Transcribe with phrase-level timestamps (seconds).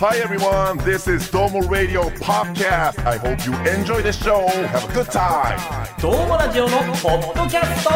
[0.00, 3.04] Hi everyone, this is Domo Radio Podcast.
[3.04, 4.46] I hope you enjoy the show.
[4.68, 5.58] Have a good time.
[6.00, 7.90] どうもラジオのポッドキャスト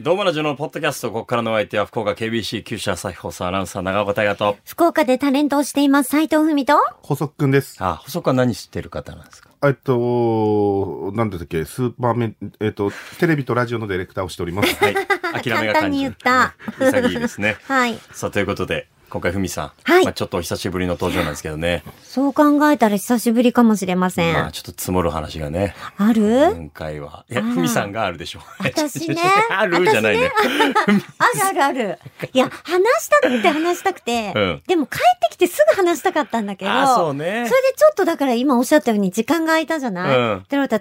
[0.00, 4.56] どうもラジオのポッドキャスト、ここからのお相手は福岡 KBC 九州朝日放送アナウンサー長岡大和と。
[4.66, 7.76] 福岡でタレントをしています斉藤文と細くんです。
[7.80, 9.50] あ、細川何知ってる方なんですか？
[9.62, 14.74] えっと、なんだったっけ、スーパーメン、えっと、テレビとラジオのディレクターをしております。
[14.76, 14.94] はい。
[15.42, 15.72] 諦めが感じる。
[15.72, 17.56] 簡単に言った潔いですね。
[17.66, 19.72] はいさあ、ということで、今回ふみさん。
[19.82, 21.82] はいまあちょっとお久しぶりの登場なんですけどね。
[22.02, 25.74] そう考えたら久しぶりかもしれません、まあちょっと積もる話がね。
[25.98, 26.52] ある？
[26.54, 27.24] 今回は。
[27.28, 28.62] いや、ふみさんがあるでしょ う。
[28.64, 29.16] 私ね
[29.50, 29.84] ある？
[29.90, 30.30] じゃないね。
[31.44, 31.98] あるあるある
[32.32, 37.54] いや話したくて話したくて、うんでも帰ってきてすぐ話したかったんだけどあ、そうねそ。
[37.54, 40.80] れでちょっとだから今おっしゃったように時間が空いたじゃない、うんだからだっ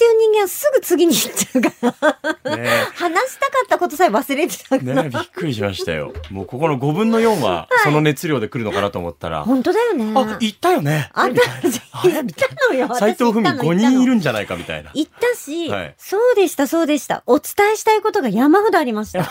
[0.00, 6.12] ていう人間はすぐ次に行っちゃうからね話したかったことさえ忘れてたから、ねびっくりしましたよ。
[6.30, 11.10] もうここの5分の4は、その熱量で来るのかなと思ったら、本当だよねあ、行ったよね。
[11.12, 12.94] あんた行ったのよな。
[12.96, 14.90] 斎藤文私行ったの5人いるんじゃないかみたいな。
[14.94, 17.22] 行ったし、はいそうでした、そうでした。
[17.26, 19.28] お伝えしたいことが山ほどありました。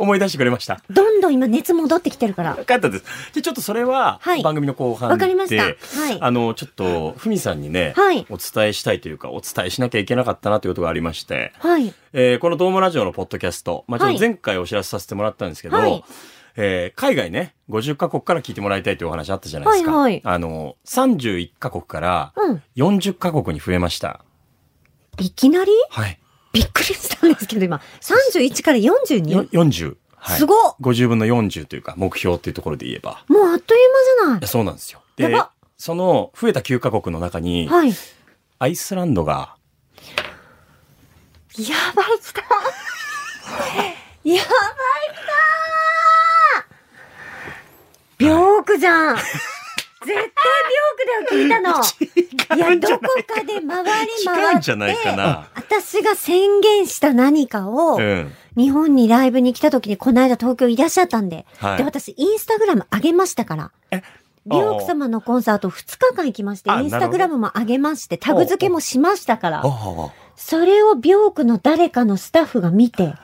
[0.00, 0.80] 思い出してくれました。
[0.88, 2.56] どんどん今熱戻ってきてるから。
[2.56, 3.04] よかったです。
[3.34, 11.92] で、ちょっとそれははい、番組の後半で、わかりましたはいあの、ちょっと、ふみさんにね、はいお伝えしたいというか、お伝えしなきゃいけなかったなということがありまして、はい。
[12.14, 16.04] えーこのドームラジオのポッドキャスト、まあ、ちょっはいと前回お知らせさせてもらったんですけど、はい
[16.56, 19.90] えー海外ね、50カ国から聞いてもらいたいというお話あったじゃないですか。
[19.92, 22.62] はいはいあの、31カ国からうん。
[22.76, 24.24] 40カ国に増えました。
[25.18, 25.70] いきなり？
[25.90, 26.18] はい。
[26.52, 29.50] びっくりしたんですけど、今、31からよ 42?
[29.50, 29.96] 40。
[30.16, 30.38] はい。
[30.38, 33.24] すごっ50分の40というか、目標っていうところで言えば。
[33.28, 33.90] もうあっという
[34.24, 34.40] 間じゃい？
[34.42, 35.02] やそうなんですよ。
[35.16, 35.34] で
[35.76, 37.86] その増えた9カ国の中に、ない。
[37.90, 37.96] はい。
[38.58, 39.56] アイスランドが、
[41.56, 42.40] やばい、来た。
[44.24, 44.44] やばい、来た
[48.20, 49.16] 病句じゃん。
[49.16, 49.26] 絶
[50.06, 50.26] 対病
[50.96, 51.80] 句だよ、聞いたの。
[52.56, 54.20] いや、どこかで回り回って。
[54.22, 58.32] 近いんじゃないかな私が宣言した何かを、うん。
[58.56, 61.46] 日本にライブに来た時にこの間東京いらっしゃったんで。
[61.58, 63.70] はいで、私インスタグラム上げましたから。
[63.90, 64.02] え？
[64.46, 69.62] 美容奥様のコンサート2日間行きまして、あインスタグラムも上げまして、タグ付けもしましたから。
[69.64, 73.14] あそれを美容区の誰かのスタッフが見て、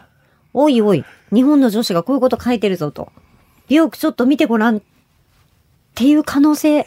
[0.53, 3.11] おいおい、日本の女子がこういうこと書いてるぞと。
[3.69, 4.79] 美容区ちょっと見てごらん。
[4.79, 4.81] っ
[5.95, 6.87] ていう可能性。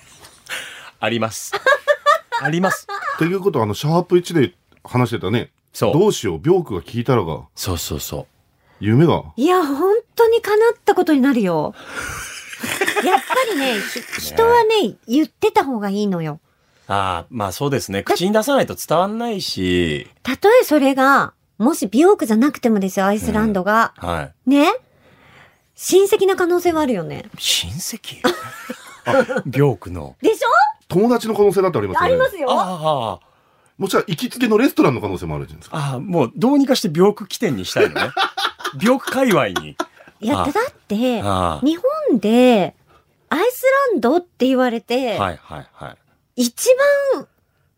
[1.00, 1.52] あります。
[2.42, 2.88] あります。
[3.18, 4.54] ということは、あの、シャープ1で
[4.84, 5.52] 話してたね。
[5.74, 8.28] そうどうしよう、病句が聞いたらが、そうそうそう。
[8.80, 9.24] 夢が。
[9.36, 11.74] いや、本当に叶ったことになるよ。
[13.04, 13.76] やっぱりね、
[14.20, 16.40] ひ人はね、言ってた方がいいのよ。
[16.88, 18.04] ああ、まあそうですね。
[18.04, 23.94] 口に出さないと伝わんないし、たとえそれが、もし美容区じゃなくてもですよ、アイスランドが。
[23.98, 24.50] はい。
[24.50, 24.74] ね？
[25.82, 27.30] 親戚な可能性はあるよね。
[27.38, 28.20] 親戚？
[29.06, 30.18] あ、病区の。
[30.22, 30.50] でしょ？
[30.90, 32.06] 友達の可能性だってありますよね。
[32.06, 32.48] ありますよ。
[32.52, 33.20] ああ、
[33.78, 35.78] もちろん行きつけのレストランの可能性もあるじゃないですか。
[35.78, 38.10] ああ、もうどうにかして病区起点にしたいのね。
[38.82, 39.78] 病区界隈に。
[40.20, 41.78] いや、あだって、あ日
[42.10, 42.76] 本で、
[43.30, 43.64] アイス
[43.94, 45.98] ランドって言われて、あ、はいはいはい。
[46.36, 46.68] 一
[47.16, 47.26] 番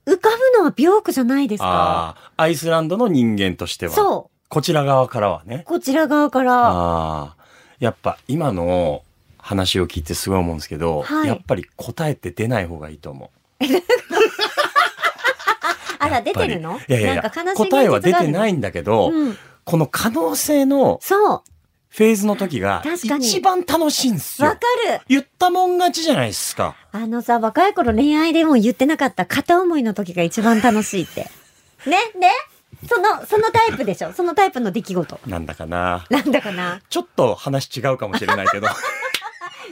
[0.07, 1.67] 浮かぶのは美容区じゃないですか。
[1.69, 3.93] ああ、アイスランドの人間としては。
[3.93, 4.47] そう。
[4.49, 5.61] こちら側からはね。
[5.67, 6.53] こちら側から。
[6.67, 7.35] ああ、
[7.81, 9.03] やっぱ今の
[9.39, 13.65] 話を聞いてすごい思うんですけど、はいやっぱり答えって出ない方がいいと思う。
[15.99, 16.79] あら、出てるの？
[16.87, 19.37] いやいやいやなんか悲しい答えは出てないんんだけど、うん。
[19.63, 21.43] この可能性のそ
[21.89, 24.45] フェーズの時が確かに一番楽しいんですう。
[24.45, 24.61] わよか。
[24.93, 25.01] る。
[25.09, 26.75] 言ったもん勝ちじゃないですか。
[26.91, 31.29] あのさ、若い頃恋愛でも言ってなかった片思いの時が一番楽しいって。
[31.85, 32.29] ねね
[32.87, 35.19] その、そのタイプでしょそのタイプの出来事。
[35.27, 36.05] なんだかな。
[36.09, 38.67] なんだかなちょっと話違うかもしれないけど。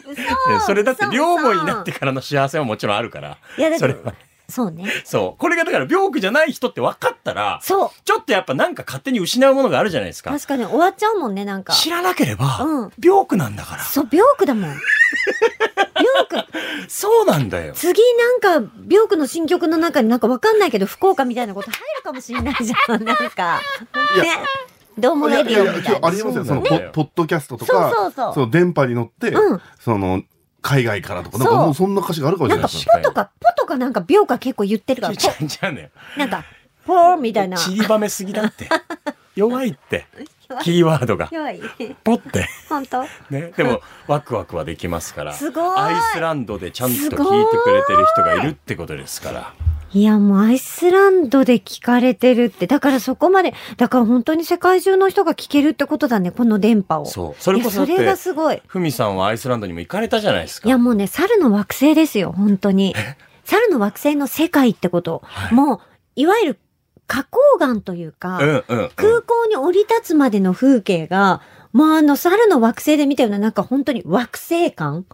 [0.07, 0.27] 嘘ね
[0.65, 3.37] それだって嘘両思いになってからの幸せはもちろんあるから。
[3.57, 4.13] いや、それは、
[4.49, 4.85] そうね。
[5.05, 5.39] そう。
[5.39, 7.89] これがだから病気じゃない人って分かったら、そう。
[8.03, 10.31] ちょっとやっぱなんか勝手に失うものがあるじゃないですか。
[10.31, 11.73] 確かに終わっちゃうもんね、なんか。
[11.73, 13.83] 知らなければ、うん病気なんだから。
[13.83, 14.75] そう、病区だもん。
[16.03, 16.51] 病区。
[16.87, 17.73] そうなんだよ。
[17.73, 18.01] 次
[18.41, 23.03] なんか、病区の新曲の中になんかわかんないけど、福岡みたいなこと入るかもしれないじゃん。
[23.03, 23.61] なんか。
[24.21, 24.37] ね。
[24.97, 26.07] どうもレディオみたいな。
[26.07, 26.45] ありますよ。
[26.45, 30.23] そのポッドキャストとそうか、そうそうその電波に乗って、うんその、
[30.61, 33.01] 海外からとか、なんかもうそんな歌詞があるかもしなんか、れないですよ。
[33.01, 36.43] ポとか、ポとかなんか病価結構言ってるから、ちゃねなんか、
[36.85, 37.57] ポーみたいな。
[37.57, 38.67] 散りばめすぎだって。
[39.35, 40.05] 弱いって。
[40.63, 41.29] キーワードが。
[42.03, 42.47] ポって。
[42.67, 43.03] 本当？
[43.29, 43.53] ね。
[43.55, 45.33] でも、ワクワクはできますから。
[45.33, 47.21] すごいアイスランドでちゃんと聞いてく
[47.71, 49.53] れてる人がいるってことですから。
[49.91, 52.67] いや、もうアイスランドで聞かれてるって。
[52.67, 57.05] だからそこまで、だから本当に世界中の人が聞けるってことだね、この電波を。
[57.05, 57.41] そう。
[57.41, 58.61] それこそそれがて、すごい。
[58.67, 60.67] ふみさんはアイスランドにも行かれたじゃないですか。
[60.67, 62.95] いや、もうね、猿の惑星ですよ、本当に。
[63.45, 65.21] 猿の惑星の世界ってこと。
[65.25, 65.79] はいもう、
[66.15, 66.59] いわゆる
[67.09, 68.89] 花崗岩というか、うんうん、うん。
[68.95, 71.41] 空港に降り立つまでの風景が、
[71.73, 75.05] もうあの、猿の惑星で見たような、なんか本当に惑星感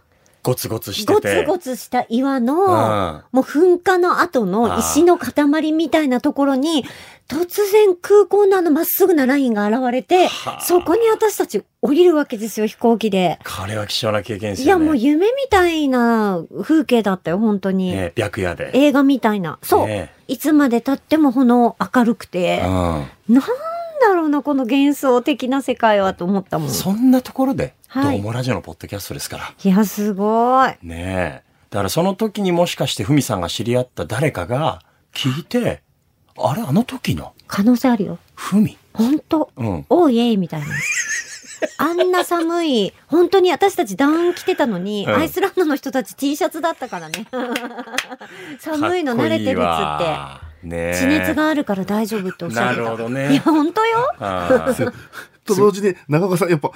[0.46, 1.42] ゴツゴツしてゴて。
[1.42, 6.84] ツゴツした岩の、うんもう噴火の後の石の塊みたいなところに、
[7.28, 13.40] 突然空港のあのまっすぐなラインが現れてはあ、そこに私たち降りるわけですよ、飛行機で。
[13.44, 14.78] これは貴重な経験ですいや。
[14.78, 17.90] もう夢みたいな風景だったよ、本当に。
[17.90, 18.70] ね、白夜で。
[18.74, 19.58] 映画みたいな。
[19.62, 19.86] そう。
[19.88, 23.42] ねいつまで経ってもこの明るくて、うなん
[24.00, 26.68] だろうな、この幻想的な世界はと思ったもん。
[26.68, 26.70] ん。
[26.70, 29.54] そんなところで、はいどうもラジオのポッドキャストですから。
[29.62, 30.70] いや、すごい。
[30.82, 31.42] ねえ。
[31.70, 34.80] だからその時にもしかしてふみさんが知り合った誰かが
[35.12, 35.82] 聞いて、
[36.38, 37.32] あれあの時の？
[37.46, 38.18] 可能性あるよ。
[38.34, 38.76] ふみ。
[38.92, 39.50] 本当？
[39.56, 39.86] うん。
[39.88, 40.66] おいえいみたいな。
[41.78, 47.26] あんな寒い、本当に私たちダウン着てたのに、うんアイスランドの人たち T シャツだったからね。
[48.60, 50.45] 寒いの慣れてるっつって。
[50.66, 52.82] わねえ地熱があるから大丈夫っておっしゃってた。
[52.82, 54.12] なるほどねいや、本当よ。
[55.44, 56.70] と同時に、長岡さん、やっぱ、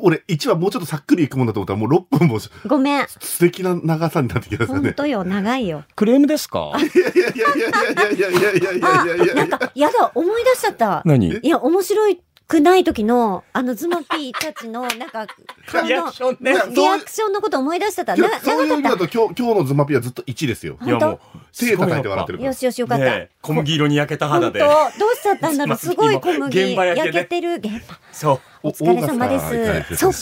[0.00, 3.06] 俺、1話もうちょっとさっくりいくもんだと思ったら、もう6分も素ごめん。
[3.40, 4.80] 敵な長さになってきましたね。
[4.80, 5.82] 本当よ、長いよ。
[5.96, 6.70] クレームですか？
[6.78, 11.02] いやいやいやいやいやいやいやいやいあ、やいやいやなんか、やだ、思い出しちゃった。
[11.04, 11.26] 何？
[11.28, 12.08] いや、面白
[12.48, 15.26] くない時の、あの、ズマピーたちの、なんか、
[15.66, 16.52] 顔 のリアクションね。
[16.74, 18.16] リアクションのこと思い出しちゃった。
[18.16, 20.78] そういう意味だと今日、今日のズマピはずっと1ですよ。
[20.82, 21.20] いやもう、
[21.56, 22.44] 手叩いて笑ってるた。
[22.46, 23.26] よしよし、よかった。
[23.42, 24.58] 小麦色に焼けた肌本当？
[24.58, 24.64] で。
[24.64, 25.76] どうしちゃったんだろう？
[25.78, 27.54] すごい小麦焼けてる。
[27.56, 27.98] 現場。
[28.12, 28.40] そう。
[28.62, 29.96] お疲れ様です。
[29.96, 30.18] そうか。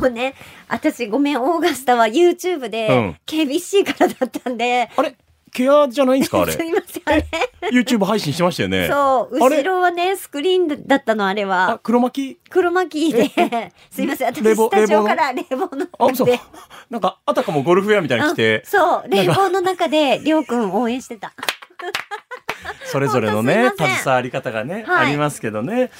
[0.00, 0.34] もうね、
[0.68, 5.14] 私ごめん、オーガスタは YouTube うんで KBC からだったんで、あれ
[5.56, 6.68] ケアじゃないんですかあすれ。
[6.68, 7.26] いません、あれ。
[7.72, 8.88] YouTube 配信してましたよね。
[8.92, 12.36] そう、後ろはね、スクリーンだったの、あれあは。、黒巻？
[12.36, 13.30] き黒巻きで、
[13.90, 16.40] すいません、私スタジオから冷房の中で。。
[16.90, 21.32] なんか、あたかもゴルフウェアみたいに着てあ、そう、冷房の中で、りょうくん応援してた。
[22.84, 25.90] それぞれのね携わり方がね、はいありますけどね。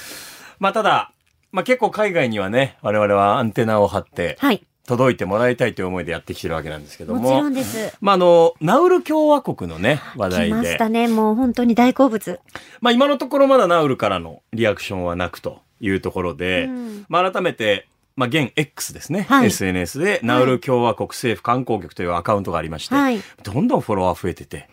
[0.58, 1.12] まあ、ただ、
[1.50, 4.66] まあ結構海外にはね、我々はアンテナを張って、はい。
[4.86, 7.20] 届いてもらいたいという思いでやってきてるわけなんですけども。
[7.20, 7.96] もちろんです。
[8.00, 10.54] まあ、あの、ナウル共和国のね、話来題で。
[10.54, 12.40] ましたね、もう本当に大好物。
[12.80, 19.26] まあ、今のところまだナウルからのリアクションはなくというところで、うんまあ、改めて、まあ、現 X ですね。
[19.28, 23.20] はい SNS で、ナウル共和国政府観光局というアカウントがありまして、はい。
[23.42, 24.68] どんどんフォロワー増えてて、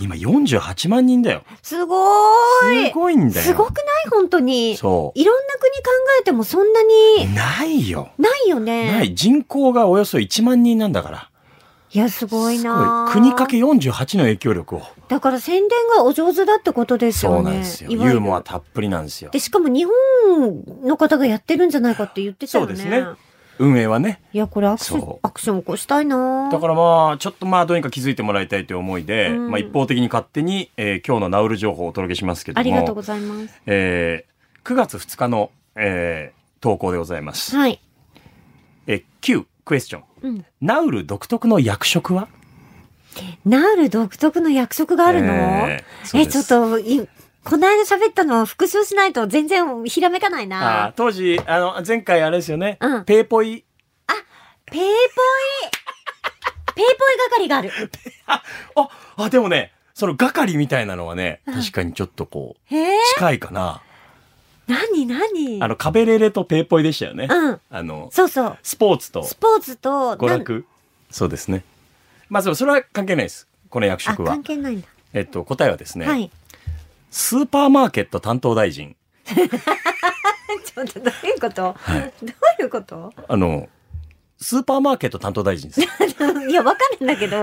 [0.00, 1.42] 今48万人だよ。
[1.62, 2.88] すごーい。
[2.88, 3.42] すごいんだよ。
[3.42, 3.84] すごくない？
[4.10, 4.76] 本当に。
[4.76, 5.18] そう。
[5.18, 5.80] いろんな国考
[6.20, 8.10] えてもそんなにないよ。
[8.18, 8.90] ないよね。
[8.92, 9.14] ない。
[9.14, 11.30] 人口がおよそ1万人なんだから。
[11.92, 13.08] いや、すごいすな。
[13.12, 14.82] 国かけ48の影響力を。
[15.06, 17.40] だから宣伝がお上手だってことですそよね。
[17.40, 17.90] うなんですよ。
[17.92, 19.38] ユーモアたっぷりなんですよで、。
[19.38, 19.86] しかも日
[20.28, 22.74] 本の方がやってるんじゃないかって言ってたよね。
[22.74, 23.06] そうですね
[23.58, 24.20] 運営はね。
[24.32, 32.60] いや、これアクションそ、アクション起こしたいなだからまあ、ちょっとまあ、どうにか気づいてもらいたいという思いで、うんまあ一方的に勝手に、えー今日のナウル情報をお届けしますけども。
[32.60, 33.60] ありがとうございます。
[33.66, 34.34] えー
[34.68, 37.54] 9月2日の、えー投稿でございます。
[37.54, 37.78] はい。
[38.86, 40.02] えー、Q、クエスチョン。
[40.22, 40.46] うん。
[40.62, 42.28] ナウル独特の役職は？
[43.44, 47.06] ナウル独特の役職があるの、えーえ、ちょっと、い
[47.44, 50.92] この間喋ったのを復習しないと全然ひらめかないな。
[50.96, 52.78] 当時、あの、前回あれですよね。
[52.80, 53.64] うんペーポイ。
[54.66, 54.84] ペーポイ、
[56.74, 56.86] ペーポイ
[57.30, 57.70] 係がある。
[58.26, 58.42] あ、
[59.16, 63.82] あ、でもね、その係みたいなのはね、確かにちょっとこう、えー、近いかな。
[64.66, 65.62] 何何？
[65.62, 67.28] あの、カベレレとペーポイでしたよね。
[67.30, 67.60] うん。
[67.70, 68.58] あの、そうそう。
[68.62, 70.64] スポーツとスポーツと、娯楽。
[71.10, 71.62] そうですね。
[72.30, 73.46] まあ、それは関係ないです。
[73.68, 74.42] この役あ、職は関。
[74.42, 74.88] 係ないんだ。
[75.12, 76.30] えっと、答えはですね、はい。
[77.16, 78.96] スーパーマーケット担当大臣。
[79.24, 83.12] ちょっとどういうこと、はいどういうこと？
[83.28, 83.68] あの、
[84.36, 85.80] スーパーマーケット担当大臣です。
[86.50, 87.36] いや、わかるんだけど、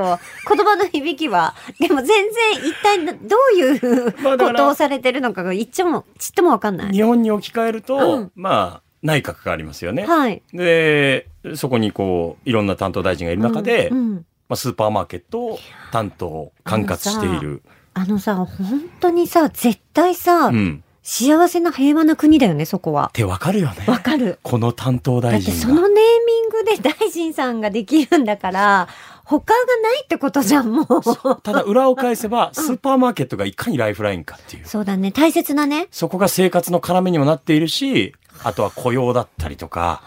[0.50, 1.56] 言葉の響きは。
[1.80, 6.92] でも全然一体などういうことをされてるのかが言っちゃも、ちっともわかんない。
[6.92, 10.06] 日本に置き換えると、うんまあ、内閣がありますよね。
[10.06, 10.42] はい。
[10.52, 15.60] で、そこにこう、いろんな担当大臣がいる中で、うんうんまあ、スーパーマーケットを
[15.94, 17.62] 担当、管轄している。
[17.94, 20.84] あのさ、本当にさ、絶対さ、うん。
[21.04, 23.12] 幸せな平和な国だよね、そこはっ。
[23.12, 23.86] てわかるよね。
[23.88, 24.40] わかる。
[24.44, 25.60] この担当だって大臣が。
[25.60, 28.88] そのネーミングで大臣さんができるんだから、
[29.24, 31.42] 他がないってことじゃん、もう。
[31.42, 34.68] ただ裏を返せば、スーパーマーケットがいかにライフラインかっていう。
[34.68, 35.88] そうだね、大切なね。
[35.90, 40.04] そこが生活の要にもなっているし、あとは雇用だったりとか、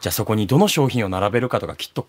[0.00, 2.06] じゃあそこにどの商品を並べるかとかきっと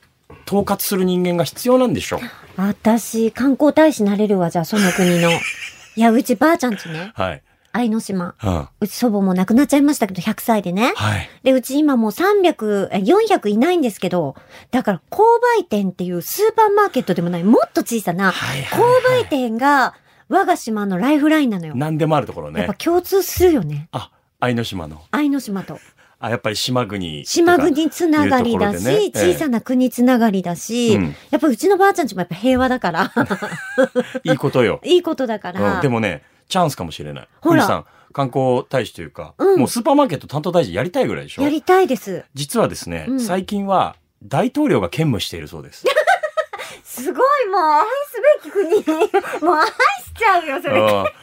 [0.47, 2.19] 統括する人間が必要なんでしょう。
[2.57, 5.31] 私、観光大使なれるわ、じゃあ、その国の。
[5.95, 7.43] いや、うちばあちゃんちね、はい。
[7.73, 8.35] 愛の島。
[8.43, 8.67] うん。
[8.81, 10.93] うち祖母も亡くなっちゃいましたけど、100歳でね。
[10.95, 11.29] はい。
[11.43, 14.35] で、うち今もう300、え400いないんですけど、
[14.71, 15.19] だから購
[15.55, 19.93] 買店っていうスーパーマーケットでもない、もっと小さなはい購買店が
[20.29, 21.73] 我が島のライフラインなのよ。
[21.75, 22.73] 何でもあるところねやっぱ。
[22.73, 23.87] 共通するよね。
[23.91, 25.01] あ、愛の島の。
[25.11, 25.79] 愛の島と。
[26.21, 27.25] あ、やっぱり島国。
[27.25, 33.11] 島国つながりだし、ねええ小さな国つながりだし、うんやっぱうちのばあちゃんちもやっぱ平和だから、
[34.23, 34.79] いいことよ。
[34.85, 35.75] いいことだから。
[35.75, 37.27] うん、でもね、チャンスかもしれない。
[37.41, 42.23] ほらさん、観光大使というか、うんもうスーパーマーケット担当大臣やりたいぐらいでしょやりたいです。
[42.35, 45.85] 実はですね、うん最近は大統領が兼務しているそうです。
[46.85, 49.41] すごい、もう愛すべき国。
[49.41, 49.73] もう愛し
[50.15, 51.13] ちゃうよ、それ。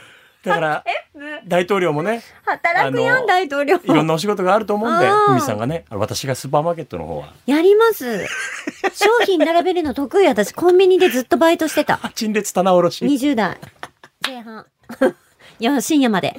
[0.45, 0.85] うんだから、
[1.47, 3.76] 大統領もね、働くやん、大統領。
[3.76, 8.25] いろんなお仕事があると思うんで、うんふみさんがね、私がスーパーマーケットの方は、やります。
[8.95, 10.26] 商品並べるの得意。
[10.28, 11.99] 私、コンビニでずっとバイトしてた。
[12.14, 13.04] 陳列棚卸し。
[13.04, 13.59] 20代。
[14.26, 14.66] 前半。
[15.61, 16.38] いや、深夜まで。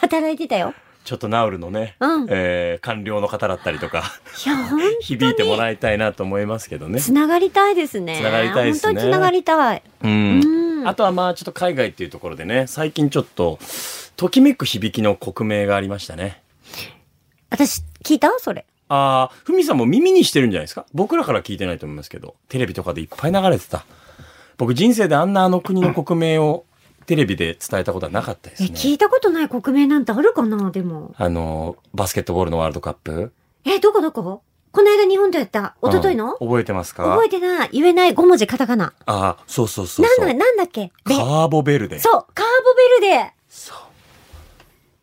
[0.00, 0.74] 働いてたよ。
[1.04, 4.02] ちょっとナウルのね、うんえー官僚の方だったりとか、
[4.44, 7.00] いや、ほん響いてもらいたいなと思いますけどね。
[7.00, 8.18] つながりたいですね。
[8.20, 9.82] つながりたいですね本当につながりたい。
[10.02, 13.58] うんうんあとはまあちょっと海外っていうところでね、最近ちょっと、
[14.16, 16.42] ときめく響きの国名がありましたね。
[17.50, 18.30] 私、聞いた？
[18.38, 18.64] それ。
[18.88, 20.86] ああ、ふみさんも耳にしてるんじゃないですか？
[20.94, 23.84] 僕らから聞いてないと思いますけど、テレビとかでいっぱい流れてた。
[24.58, 26.64] 僕人生であんなあの国の国名を
[27.06, 28.72] テレビで伝えたことはなかったですえ、ね。
[28.74, 30.70] 聞いたことない国名なんてあるかな？
[30.70, 31.14] でも。
[31.18, 33.32] あの、バスケットボールのワールドカップ
[33.64, 34.42] え、どこどこ？
[34.76, 35.74] この間日本でやった。
[35.82, 37.04] 一昨日のうん覚えてますか？
[37.04, 37.70] 覚えてない。
[37.72, 38.92] 言えない5文字カタカナ。
[39.06, 40.26] ああ、そうそうそうそう。
[40.26, 40.92] なんだ、なんだっけ？
[41.02, 41.98] カーボベルデ。
[41.98, 42.46] そう、カー
[43.00, 43.32] ボベルデ。
[43.48, 43.76] そう。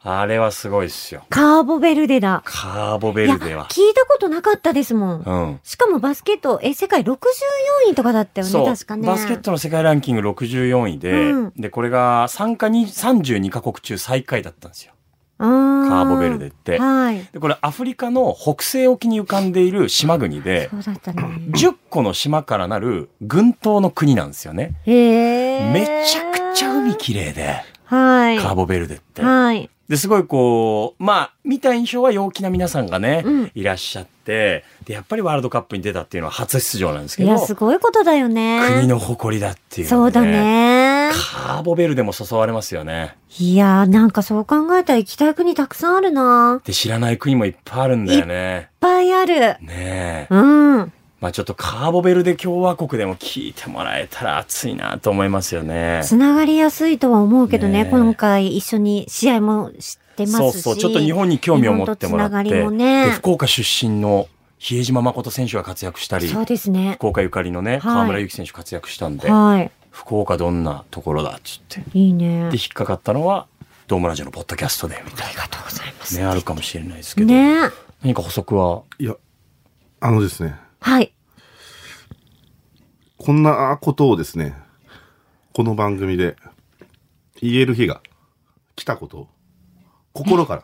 [0.03, 1.23] あれはすごいっすよ。
[1.31, 2.43] カーボベルデだ。
[2.45, 3.67] カーボベルデは。
[3.71, 5.23] 聞いたことなかったですもん。
[5.25, 5.59] うん。
[5.63, 7.17] しかもバスケット、え、世界64
[7.89, 9.07] 位とかだったよね、確かね。
[9.07, 14.93] バスケットの世界ランキング64位で、うんで、これが参加に32カ国中最下位だったんですよ。
[15.43, 16.79] カーボベルデって。
[16.79, 17.27] はい。
[17.31, 21.21] で、これアフリカの北西沖に浮かんでいる島国で、そうだったね。
[21.49, 24.75] 10個の島からなる群島の国なんですよね。
[24.85, 25.73] へえ。
[25.73, 28.39] めちゃくちゃ海綺麗で、はい。
[28.39, 29.21] カーボベルデって。
[29.21, 29.69] はい。
[29.89, 38.61] で、すごいこう、まあ、見た印象は陽気な皆さんがね、うんいらっしゃって、で、やっぱりワールドカップに出たっていうのは初出場なんですけど、いや、すごいことだよね。
[38.75, 40.21] 国の誇りだっていう、そうだ。
[40.21, 40.31] ね。
[41.13, 43.15] カーボベルデも誘われますよね。
[43.39, 46.55] いやー、なんかそう考えたら行きたい国たくさんあるな。
[46.59, 48.69] いっで、知らない国もいっぱいあるんだよね。
[48.79, 49.35] ぱいある。
[49.35, 50.27] ねえ。
[50.29, 50.91] うん。
[51.21, 56.01] まあちょっとカーボベルデ共和国でも聞いてもらえたら熱いなと思いますよね。
[56.03, 60.35] つながりやすいとは思うけどね、ねえ今回一緒に試合もしてますし。
[60.35, 64.27] そうそう、ちょっと日本に興味を持ってもらって、つながねで福岡出身の
[64.57, 66.95] 比江島誠選手が活躍したり、そうですね。
[66.97, 69.71] 福岡ゆかりのね、はい河村勇輝選手活躍したんで、はい。
[69.93, 71.83] 福岡どんなところだっつって。
[71.93, 72.49] いいね。
[72.49, 73.47] で、引っかかったのは、
[73.87, 76.15] ドームラジオのポッドキャストで、みたいありがとうございます。
[76.15, 76.21] な。
[76.21, 77.27] ね、あるかもしれないですけど。
[77.27, 77.69] ね
[78.01, 79.15] 何か補足は、いや、
[79.99, 81.13] あのですね、はい。
[83.17, 84.57] こんなことをですね、
[85.53, 86.35] この番組で
[87.39, 88.01] 言える日が
[88.75, 89.27] 来たことを、
[90.11, 90.63] 心から、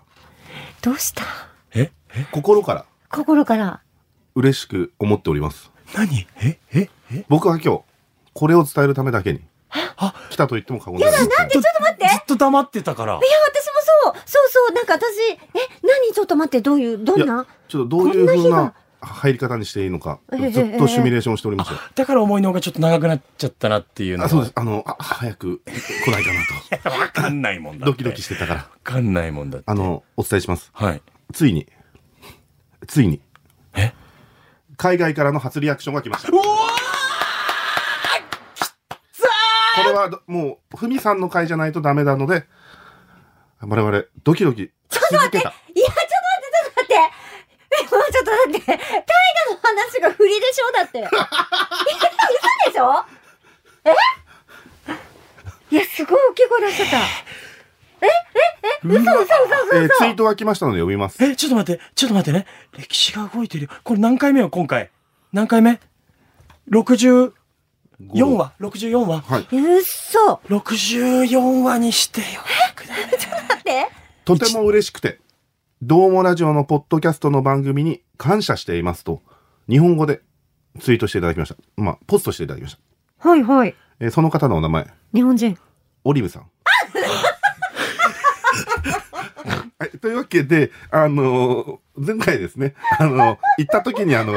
[0.82, 1.24] どうした？
[1.76, 1.92] え？
[2.32, 3.82] 心から心から。
[4.34, 5.72] 嬉しく思っております。
[5.96, 6.28] 何？
[6.42, 6.58] え？
[6.74, 6.90] え？
[7.14, 7.26] え？
[7.30, 7.84] 僕は今日、
[8.34, 9.42] これを伝えるためだけに、
[9.98, 11.28] あ、来たと言っても過言ではない。
[11.28, 13.14] なんでちょっと待ってずっと黙ってたから。
[13.14, 13.72] いや、私も
[14.04, 15.38] そう、そうそう、なんか私、え、
[15.84, 21.80] 何ちょっと待って、どういう、どんいやなちょっとどういうこんな入り方にしていいのか、ええずっとシミュレーションしておりますよ。
[21.96, 24.28] だから思いのほうがちょっと長くなっちゃったなっていうのは。
[24.28, 24.54] あ、そうです。
[24.56, 25.62] あの、あ、早く
[26.06, 27.92] 来ないかな わかんないもんだと。
[27.94, 28.04] って。
[28.04, 28.60] ドキドキしてたから。
[28.62, 29.72] わかんないもんだって。
[29.72, 30.70] あ、の、お伝えします。
[30.74, 31.02] はい。
[31.34, 31.68] ついに、
[32.88, 33.22] ついに、
[33.76, 33.94] え？
[34.76, 36.32] 海外からの初リアクションが来ました。
[36.32, 36.42] こ
[39.90, 42.46] れはど、もう、ふみさんの回じゃないとダメなので、
[43.62, 45.50] 我々、ドキドキし続けた。
[45.50, 46.96] いや、ちょっと待って、ちょっと待って。
[47.72, 48.66] え、もうちょっと待って。
[48.66, 51.00] タイガの話が振りでしょだって。
[51.00, 51.12] え、嘘
[52.72, 53.06] でしょ？
[53.86, 53.94] え？
[55.72, 56.98] いや、すごい大きい声出しちゃった。
[58.02, 61.24] え、え、え、嘘嘘嘘嘘えーツイートが来ましたので読みます。
[61.24, 62.48] え、ちょっと待って、ちょっと待ってね。
[62.78, 63.70] 歴史が動いてるよ。
[63.84, 64.90] これ何回目よ、今回？
[65.34, 65.80] 何回目？
[68.02, 69.48] ?64 話 ?64 話はい。
[69.52, 72.26] 嘘 ?64 話にしてよ。
[72.78, 73.88] 待って。
[74.26, 75.20] とても嬉しくて、
[75.82, 79.22] どうもラジオのポッドキャストの番組に感謝していますと、
[79.70, 80.22] 日本語で
[80.80, 81.56] ツイートしていただきました。
[81.76, 82.78] まあ、ポストしていただきまし
[83.22, 83.30] た。
[83.30, 83.76] はいはい。
[84.00, 85.58] えーその方のお名前、日本人。
[86.06, 86.44] オリブさん。
[89.78, 94.34] はい、というわけで、あのー前回ですね、あの行った時にあの、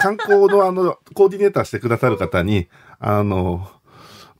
[0.00, 2.68] 観光のあの、コーディネーターしてくださる方に、
[3.00, 3.68] あの、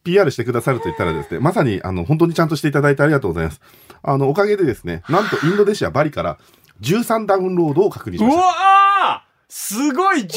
[0.04, 3.60] PR してくださると言ったらですね、まさに、あの、本当にちゃんとしていただいてありがとうございます。
[4.02, 6.38] あの、おかげでですね、なんとインドネシア・バリから
[6.80, 8.42] 13ダウンロードを確認しうました。
[8.42, 10.30] わーすごい 13!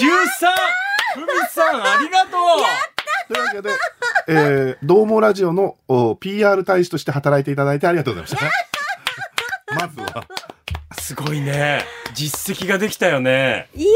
[1.14, 3.70] ふみさんありがとうというわけで、
[4.28, 8.50] えー、どうもラジオのお PR 大使として働いていただいてありがとうございまし
[9.68, 9.78] た。
[9.86, 10.26] まずは、
[11.04, 11.84] すごいね。
[12.14, 13.68] 実績ができたよね。
[13.76, 13.94] いやいや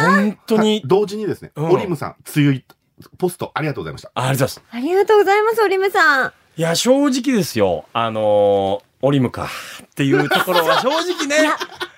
[0.00, 0.22] いやいや。
[0.30, 0.80] 本当に。
[0.86, 2.64] 同時にですね、うんオリムさん、梅雨
[3.18, 4.10] ポストありがとうございました。
[4.14, 4.62] ありがとうございます。
[4.70, 6.32] ありがとうございます、オリムさん。
[6.56, 7.84] いや、正直ですよ。
[7.92, 9.50] あのーオリムか
[9.84, 11.36] っていうところは 正直ね。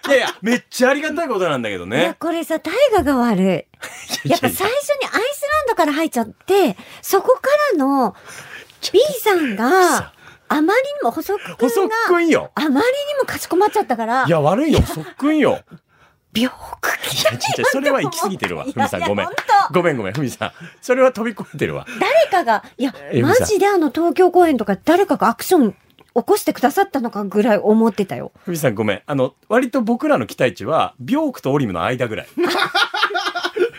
[0.08, 2.16] いやいや、めっちゃありがたいことなんだけどいや、ね。
[2.18, 3.46] これさ、大河が悪い。
[4.28, 5.22] やっぱ最初にアイスラン
[5.68, 8.16] ドから入っちゃって、そこからの
[8.92, 10.12] B さんが、
[10.48, 12.50] あまりにも細くくん細が、くんよ。
[12.54, 12.80] あまりに
[13.20, 14.82] もかしこまっちゃったからい、や、悪いよ。
[14.82, 15.60] そっくんよ。
[16.34, 17.64] 病気。
[17.64, 18.64] それは行き過ぎてるわ。
[18.64, 19.28] ふみさんごめん
[19.72, 20.52] ごめんごめん、ふみさん。
[20.80, 21.86] それは飛び越えてるわ。
[21.98, 25.76] 誰かが、いやえ、マジであの東京公演とか誰かがアクション起
[26.24, 28.32] こしてくださったのかぐらい思ってたよ。
[28.44, 29.02] ふみさんごめん。
[29.06, 32.28] あの、割と僕らの期待値は、ビョークとオリムの間ぐらい。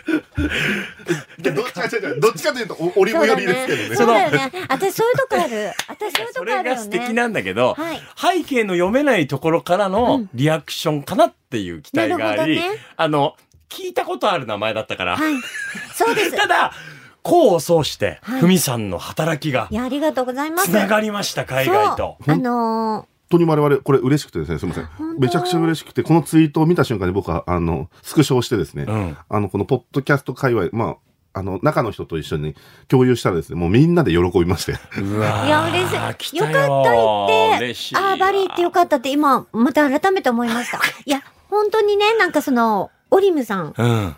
[1.38, 3.96] でどっちか違う違うどっちかというと、おオリム寄りですけどね。
[3.96, 4.50] そうだよね。
[4.68, 5.72] 私そういうとこある。
[5.88, 7.12] 私そういうそとこあるよれが素敵ね。
[7.12, 13.36] なんだけど、はい背景の読めないところからのリアクションかなっていう期待があり、なるほどねあの、
[13.68, 15.34] 聞いたことある名前だったから、はい。
[15.94, 16.32] そうです。
[16.36, 16.72] ただ、
[17.24, 20.70] 功を奏して、はいふみさんの働きがいや、ありがとうございます。
[20.70, 22.16] つながりました、海外と。
[22.24, 22.32] そう。
[22.32, 24.88] あの本当に我々、これ嬉しくてですね、すみません。
[25.18, 30.96] めちゃくちゃ嬉しくて、このツイートを見た瞬間に僕は、あの、スクショをしてですね、うんあの、このポッドキャスト界隈、ま
[31.34, 32.54] あ、あの、中の人と一緒に
[32.88, 34.72] 共有したらですね、もうみんなで喜びまして。
[35.00, 36.36] うわーいや、嬉しい。
[36.36, 40.78] よかった言ってああ、バリ行ってよかったって今、また改めて思いました。
[41.04, 44.14] いや、本当にね、なんかその、オリムさんうん。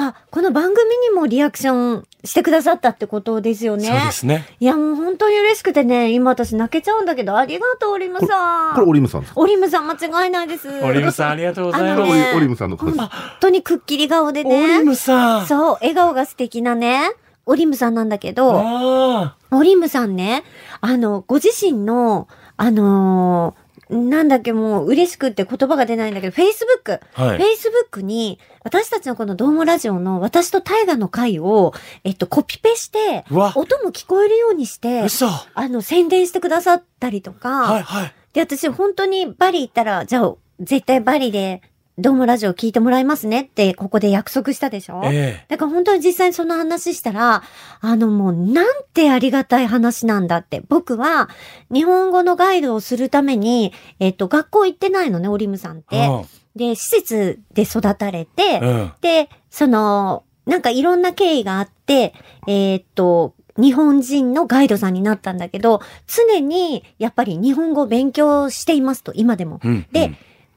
[0.00, 3.86] が、あ、この番組にもリアクションしてくださったってことですよね。
[3.86, 4.46] そうですね。
[4.60, 8.74] いや、もう本当に嬉しくてね、今私泣けちゃうんだけど、ありがとう、オリムさん。
[8.74, 9.40] これオリムさんですか？
[9.40, 10.68] オリムさん間違いないです。
[10.68, 12.08] オリムさんありがとうございあます。
[12.10, 12.98] のねオリムさんの声です。
[12.98, 13.10] 本
[13.40, 14.82] 当にくっきり顔でオリね。
[14.82, 15.46] ムさん。
[15.46, 17.10] そう、笑顔が素敵なね、
[17.46, 20.44] オリムさんなんだけど、あオリムさんね、
[20.80, 27.24] あの、ご自身の、あのーなんだっけもう嬉しくって言葉が出ないんだけど、Facebook、あ。
[27.24, 27.38] はい。
[27.38, 31.72] Facebook に、私たちのこのドームラジオの私とタイガの回を、
[32.02, 35.28] えっと、コピペして、うわ、音も聞こえるようにして、嘘。
[35.54, 38.14] あの、宣伝してくださったりとか、はいはい。
[38.32, 41.62] で、私本当にバリ行ったら、じゃあ、絶対バリで、
[41.98, 45.00] ドームラジオ聞いてもらいますねって、ここで約束したでしょ？
[45.04, 45.46] ええ。
[45.48, 47.42] だから本当に実際にその話したら、
[47.80, 50.62] あのもうなんてありがたい話なんだって。
[50.68, 51.30] 僕は
[51.72, 56.10] 日本語のガイドをするために、えっと、学校行ってないのね、オリムさんって。
[56.54, 58.68] で、施設で育たれて、うん。
[58.68, 58.92] うん。
[59.00, 62.12] で、その、なんかいろんな経緯があって、
[62.46, 69.60] えーっと、日本人のガイドさんになったんだけど、常にやっぱり日本語を勉強していますと、今でも。
[69.64, 69.86] うん。
[69.92, 70.16] でうん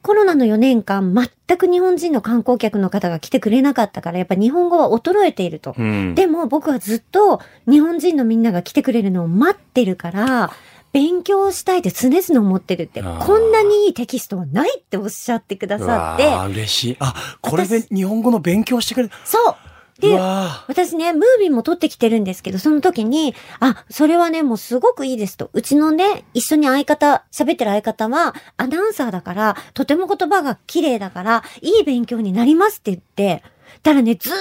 [0.10, 5.76] コロナの4年間、全く日本人の観光客の方が来てくれなかったから、やっぱ日本語は衰えていると。
[5.78, 6.16] うん。
[6.16, 10.52] でも僕はずっと日本人のみんなが来てくれるのを待ってるから、
[10.94, 16.98] 勉強したいって常々思ってるって、こんなにいいテキストはないっておっしゃってくだうさって、わー嬉しい。
[17.00, 19.14] あ、これで日本語の勉強してくれる。
[19.24, 19.69] そうう
[20.00, 25.50] で、わ私ね、ムービーも撮ってきてるんですけど、その時に、あ、それはね、もうすごくいいですと。
[25.54, 33.44] うちのね、一緒に相方、喋ってる相方は、アナウンサーだから、とても言葉が綺麗だから、いい勉強になりますって言って、
[33.84, 34.38] たらね、ずーっ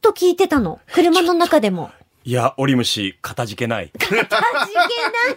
[0.00, 0.80] と聞いてたの。
[0.92, 1.90] 車の中でも。
[2.24, 3.90] ーいや、オリムシ、かたじけない。
[3.94, 4.18] 味気な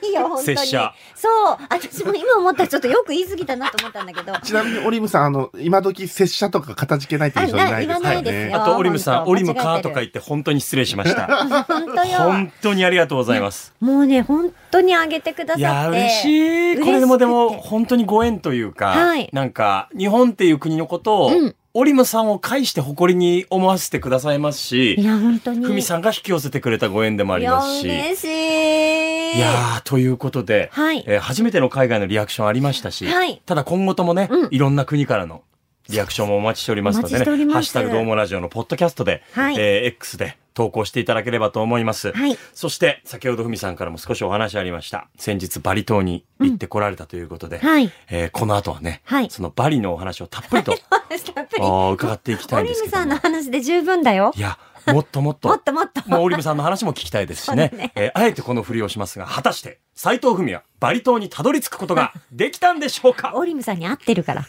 [0.10, 0.58] いよ、本当に。
[0.58, 1.58] 拙者そう。
[1.70, 4.34] 私も今思ったらちょっとよく言い過ぎたなと思ったんだけど。
[4.44, 11.28] ちなみにオリムさん、あの、今時拙者とか形けないっていう人いないですあな言わないですよあと、オリムさん、オリムカー間違えてるとか言って本当に失礼しました。
[11.68, 12.18] 本当よ。
[12.20, 13.74] 本当にありがとうございます。
[13.80, 15.62] もうね、本当にあげてくださって。
[15.62, 16.80] いや、嬉しい。
[16.80, 25.66] これでもでも、本当にご縁というか、はいなんか、日本っていう国のことを、うんオリムさんを介して誇りに思わせてくださいますいし、や、本当に。
[25.66, 27.84] ふみさんが引き寄せてくれたご縁でもありますし。
[27.84, 29.38] いや、嬉しい。
[29.38, 35.44] いやー、ということで、はいえー初めての海外のリアクションありましたし、はいただ今後ともね、うんいろんな国からの
[35.90, 42.12] リアクションもお待ちしておりますのでね、ハッシュタグどうもラジオのポッドキャストで、はいえー X で投稿していただければと思います。
[42.14, 45.08] はいそして、先ほどふみさんからも少しお話ありました。
[45.20, 47.92] 先日バリ島に行ってこられたということで、はい。
[48.10, 51.62] えーこの後はね、はいそのバリのお話をたっぷりと たっぷり。
[51.62, 54.32] あー伺っていきたオいんですけどもリムさんの話で十分だよ。
[54.36, 56.10] いや、もっともっともっともっと。
[56.10, 57.72] もうオリムさんの話も聞きたいですしね。
[57.76, 63.34] ねえーあえてこの振りをしますが、果たして、斉藤文はバリ島にたどり着くことができたんでしょうか？
[63.36, 64.46] オリムさんに合ってるから。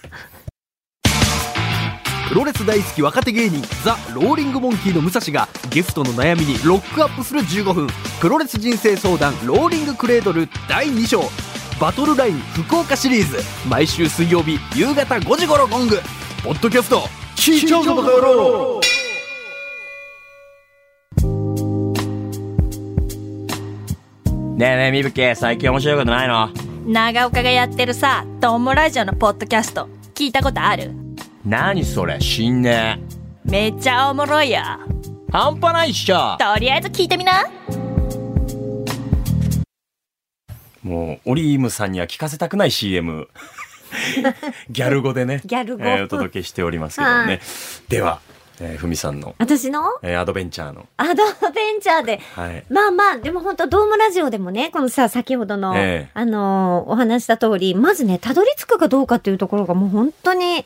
[2.29, 7.87] プロレス大好き若手芸人ザ・ローリングモンキーの武蔵がゲストの悩みにロックアップする15分。
[8.21, 11.23] プロレス人生相談ローリングクレードル第2章。
[11.81, 13.39] バトルライン福岡シリーズ。
[13.69, 16.01] 毎週水曜日夕方5時頃ゴング。
[16.43, 17.03] ポッドキャスト
[17.37, 18.81] 聞いちゃうぞバカ野郎
[24.57, 26.51] ねえねえみぶけ最近面白いことないの？
[26.87, 31.06] 長岡がやってるさ、トンボラジオのポッドキャスト、聞いたことある？
[31.47, 33.01] 何それ死んね
[33.45, 34.59] めっちゃおもろいよ。
[34.59, 36.37] え半端ないっしょ。
[36.39, 37.45] とりあえず聞いてみな。
[40.83, 43.29] もうオリームさんには聞かせたくない CM
[44.71, 45.43] ギャル語でね。
[45.45, 45.85] ギャル語。
[45.85, 47.41] えーお届けしておりますけどはね
[47.89, 48.19] では、
[48.61, 49.85] えーふみさんの、私の？
[50.03, 50.87] えーアドベンチャーの。
[50.97, 52.65] アドベンチャーで、はい。
[52.69, 56.11] まあまあ、でも本当ドームラジオでもね、このさ、先ほどの、ええ。
[56.15, 60.65] あのーお話した通り、まずね、たどり着くかどうかっていうところがもう本当に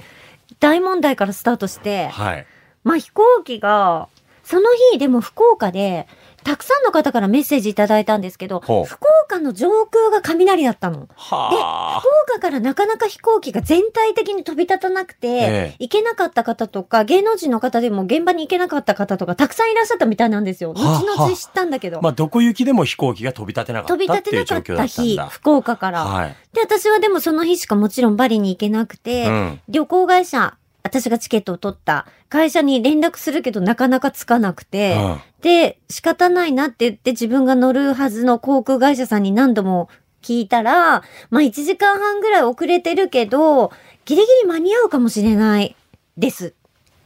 [0.59, 2.47] 大問題からスタートして、はい。
[2.85, 4.09] まあ飛行機が、
[4.43, 6.09] その日でも福岡で、
[6.44, 11.09] たくさんの方からメッセージいただいたんですけど、福岡の上空が雷だったの。
[11.16, 15.40] は福岡からなかなか飛行機が全体的に飛び立たなくて、え
[15.72, 20.72] え行けなかった方とか、芸能人の方でも現場に行けなかった方とか、たくさんいらっしゃったみたいなんですよ。
[20.72, 22.00] 後はあ々知ったんだけど。
[22.03, 26.05] まあどこ行きでも飛行機が飛び立てなかった飛び立ってなかった日、だ福岡から。
[26.05, 39.88] はいで、私はでもその日しかもちろんバリに行けなくて、うん旅行会社、私がチケットを取った会社に連絡するけどなかなかつかなくて、うんで、仕方ないなって言って自分が乗るはずの航空会社さんに何度も
[40.23, 43.73] 聞いたら、まあ1時間半ぐらい遅れてるけど、
[44.05, 45.77] ギリギリ間に合うかもしれない
[46.16, 46.55] です。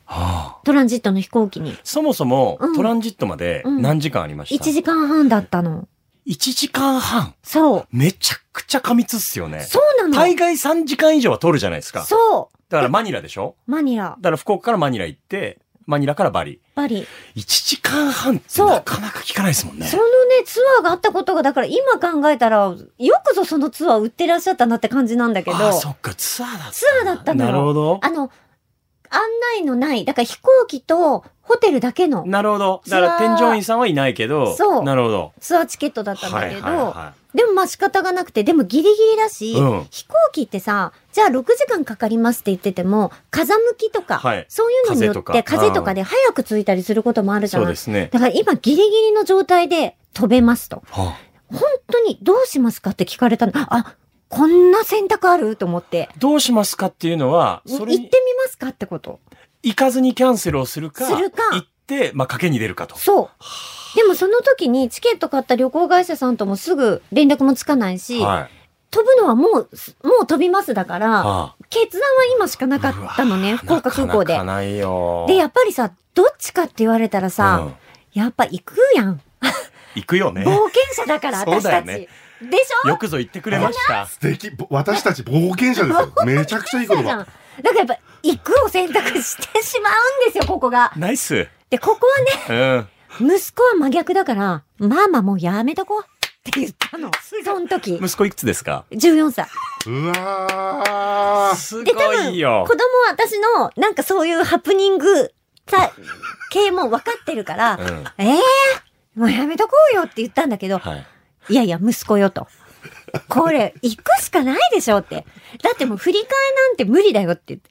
[0.06, 1.76] はあトランジットの飛行機に。
[1.84, 5.88] そもそもうんトランジットまでうん何時間ありました、1時間半だったの。
[6.26, 7.34] 1時間半？
[7.42, 7.87] そう。
[7.92, 10.14] めちゃくちゃ過密っすよねそうなの。
[10.14, 13.57] 大概3時間以上は取るじゃないですかそだからマニラでしょ？
[13.66, 13.70] う。
[13.70, 16.61] マニラ、だから福岡からマニラ行ってマニラからバリ。
[16.74, 17.07] バリ。
[17.37, 19.87] 1時間半ってなかなか聞かないですもんね。
[19.87, 20.11] そのね、
[20.46, 27.50] ツアーがあったことが、だから今考えたら、よくぞそのツアー売ってらっしゃったなって感じなんだけど、ああそっかツアーだったツアーだったのよ。
[27.50, 28.00] なるほど。
[28.03, 28.31] あの、
[29.11, 29.20] 案
[29.59, 32.83] 内のない、だから飛行機とホテルだけのなるほど。
[32.88, 34.83] だから添乗員さんはいないけどそう。
[34.85, 35.33] なるほど。
[35.38, 47.68] ツアーチケットだったんだけど、はいはいはでもまあ仕方がなくて、でもギリギリだし、うん飛行機ってさ、じゃあ6時間かかりますって言ってても、風向きとか、はいそういうのによって風とかで早く着いたりすることもあるいじゃない？
[47.70, 50.82] ですねだから今ギリギリの状態で飛べますと。
[50.90, 51.16] は
[51.50, 53.52] 本当にどうしますかって聞かれたの。
[53.54, 53.96] あ、
[54.28, 56.08] こんな選択あると思って。
[56.10, 58.08] あどうしますかっていうのは行ってみま
[58.48, 59.20] すかってこと。
[59.62, 63.44] 行かずにキャンセルをするかするか行ってまあ賭けに出るかとそう。
[63.94, 68.64] でもその時にチケット買った旅行会社さんともすぐ連絡もつかないし、はい。
[68.90, 69.52] 飛ぶのはもう、
[70.07, 73.57] もう飛びますだから、は決断は今しかなかったのね、あ。
[73.57, 74.35] 福岡空港で。
[74.35, 74.44] なか。
[74.44, 75.24] なかないよ。
[75.28, 77.74] で、やっぱりさ、どっちかって言われたらさ、うん。
[78.12, 79.20] やっぱ行くやん。
[79.96, 80.42] 行くよね。
[80.42, 81.62] 冒険者だから、私たち。
[81.64, 82.09] だよね。
[82.42, 82.88] でしょ？
[82.88, 84.07] よくぞ言ってくれました。
[84.07, 84.50] 素敵。
[84.50, 86.12] ぼ私たち冒険者ですよ。
[86.24, 87.18] めちゃくちゃいい言そうじゃん。
[87.20, 87.26] 葉。
[87.62, 89.92] だからやっぱ、行くを選択してしまう
[90.28, 90.92] んですよ、ここが。
[90.96, 91.48] ナイス。
[91.70, 92.07] で、ここ
[92.48, 92.88] はね、うん
[93.20, 97.11] 息子は真逆だから、ママもうやめとこうって言ったの。
[97.44, 99.46] その時、息子いくつですか？14歳。
[99.87, 101.57] うわー。
[101.57, 102.74] すで、多分、子ごいよ供
[103.07, 105.33] は私の、なんかそういうハプニング、
[105.68, 105.92] さ、
[106.50, 108.38] 系も分かってるから、うんええ
[109.14, 111.07] もうやめとこうよって言ったんだけど、はい
[111.50, 112.48] いやいや、息子よと。
[113.29, 115.27] これ、行くしかないでしょって。
[115.62, 116.27] だってもう振り替え
[116.68, 117.70] なんて無理だよって言って。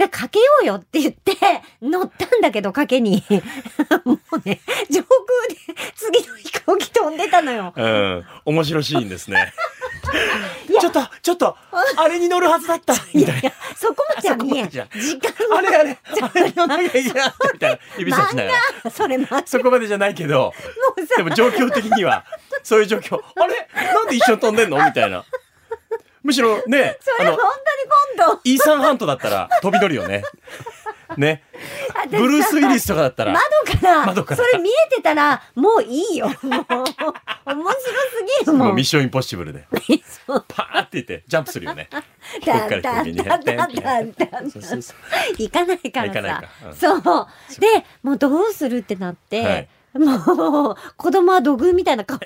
[0.00, 1.34] だかけようよって言って、
[1.82, 3.22] 乗ったんだけど、賭けに。
[4.04, 5.12] もうね、上空
[5.48, 5.56] で
[5.94, 7.74] 次の飛行機飛んでたのよ。
[7.76, 8.26] うん。
[8.46, 9.52] 面白シーンですね。
[10.80, 11.54] ちょっとちょっと
[11.96, 12.94] あれに乗るはずだった。
[13.12, 13.52] みたいな。
[13.76, 14.70] そこまでは見えん。
[14.70, 14.88] 時間
[15.54, 15.98] あれあれ。
[16.22, 17.78] あれに乗んなきゃいけないみたいな。
[17.98, 18.58] 指さしながら。
[18.84, 20.38] が、それそこまでじゃないけど。
[20.38, 20.52] も
[20.96, 21.16] うさ。
[21.18, 22.24] で、も状況的には。
[22.62, 23.20] そういう状況。
[23.36, 23.68] あれ？
[23.74, 24.82] なんで一緒に飛んでんの？
[24.82, 25.26] みたいな
[26.22, 30.22] むしろね それ本当に今度、イーサンハントだったら飛び乗るよね。
[31.16, 31.42] ね。
[32.10, 34.36] ブルース・ウィリスとかだったら窓から、窓から。
[34.36, 36.28] それ見えてたら、もういいよ。
[36.28, 36.64] もう、面白す
[38.40, 38.64] ぎるも。
[38.64, 39.66] もうんミッションインポッシブルで。
[40.48, 41.88] パーって言ってジャンプするよね。
[42.46, 44.96] だこっから飛行機にだだだだだそうそうそう。
[45.38, 46.78] 行かないから行かないさ。
[46.78, 47.26] そう。
[47.60, 49.68] で、もうどうするってなって、はい。
[49.98, 52.18] もう、子供は土偶みたいな顔。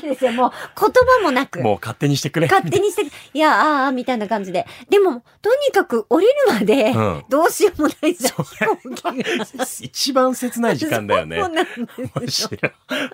[0.00, 0.32] けですよ。
[0.32, 1.60] もう、言葉もなく。
[1.60, 2.46] もう勝手にしてくれ。
[2.48, 4.66] 勝手にしてくれ、いや、ああ、みたいな感じで。
[4.88, 6.92] でも、とにかく降りるまで、
[7.28, 8.32] どうしようもないじゃん。
[8.40, 11.40] う飛行機が一番切ない時間だよね。
[11.40, 11.66] そうなん
[12.24, 12.50] ですよ。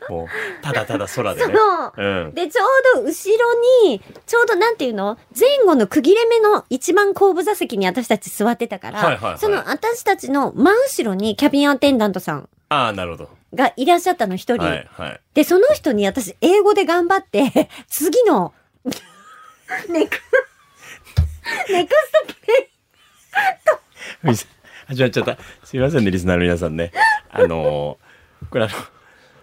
[0.08, 0.26] もう、
[0.62, 1.54] ただただ空でそね。
[1.96, 2.04] う。
[2.28, 2.34] ん。
[2.34, 2.64] で、ちょ
[2.98, 13.30] うど後ろに、ちょうどなんていうの前後の区切れ目の一番後部座席に私たち座ってたから、はいはいその私たちの真後ろにキャビンアテンダントさんああ、なるほど。
[13.54, 14.62] がいらっしゃったの一人。
[14.62, 15.20] はい、はい。
[15.34, 18.54] で、その人に私英語で頑張って、 次の、
[19.88, 20.18] ネク、
[21.70, 22.68] ネクストプレイ
[24.22, 24.34] み
[24.86, 25.38] 始まっちゃった。
[25.64, 26.92] すいませんね、リスナーの皆さんね。
[27.30, 28.06] あのー
[28.50, 28.74] これあの、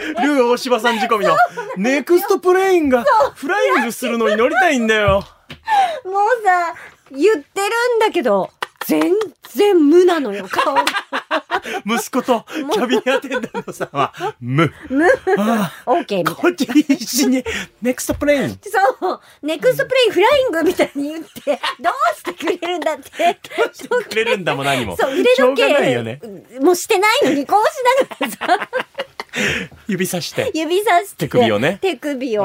[0.44, 1.36] ー大柴さん仕込みの、
[1.76, 5.24] next plane が flying するのに乗りたいんだよ。
[6.04, 6.74] もうさ、
[7.10, 8.50] 言ってるんだけど、
[8.88, 9.12] 全
[9.50, 10.82] 然無なのよ、 顔が。
[11.84, 14.72] 息子とキャビンアテンダントさんは、無。
[14.88, 15.06] 無。
[15.36, 16.32] あオーケーみたいな。
[16.32, 17.44] あ、こっち必死に、
[17.82, 18.58] next plane。
[18.98, 23.38] そう、 next plane flying みたいに言って、どうしてくれるんだって。
[24.08, 24.96] くれるんだも何も。
[24.96, 26.20] そう、腕時がないよね。
[26.22, 28.70] 計もしてないのに、こうしながらさ、
[29.86, 30.50] 指さして。
[30.54, 31.16] 指さして。
[31.16, 32.44] 手首をね手首を。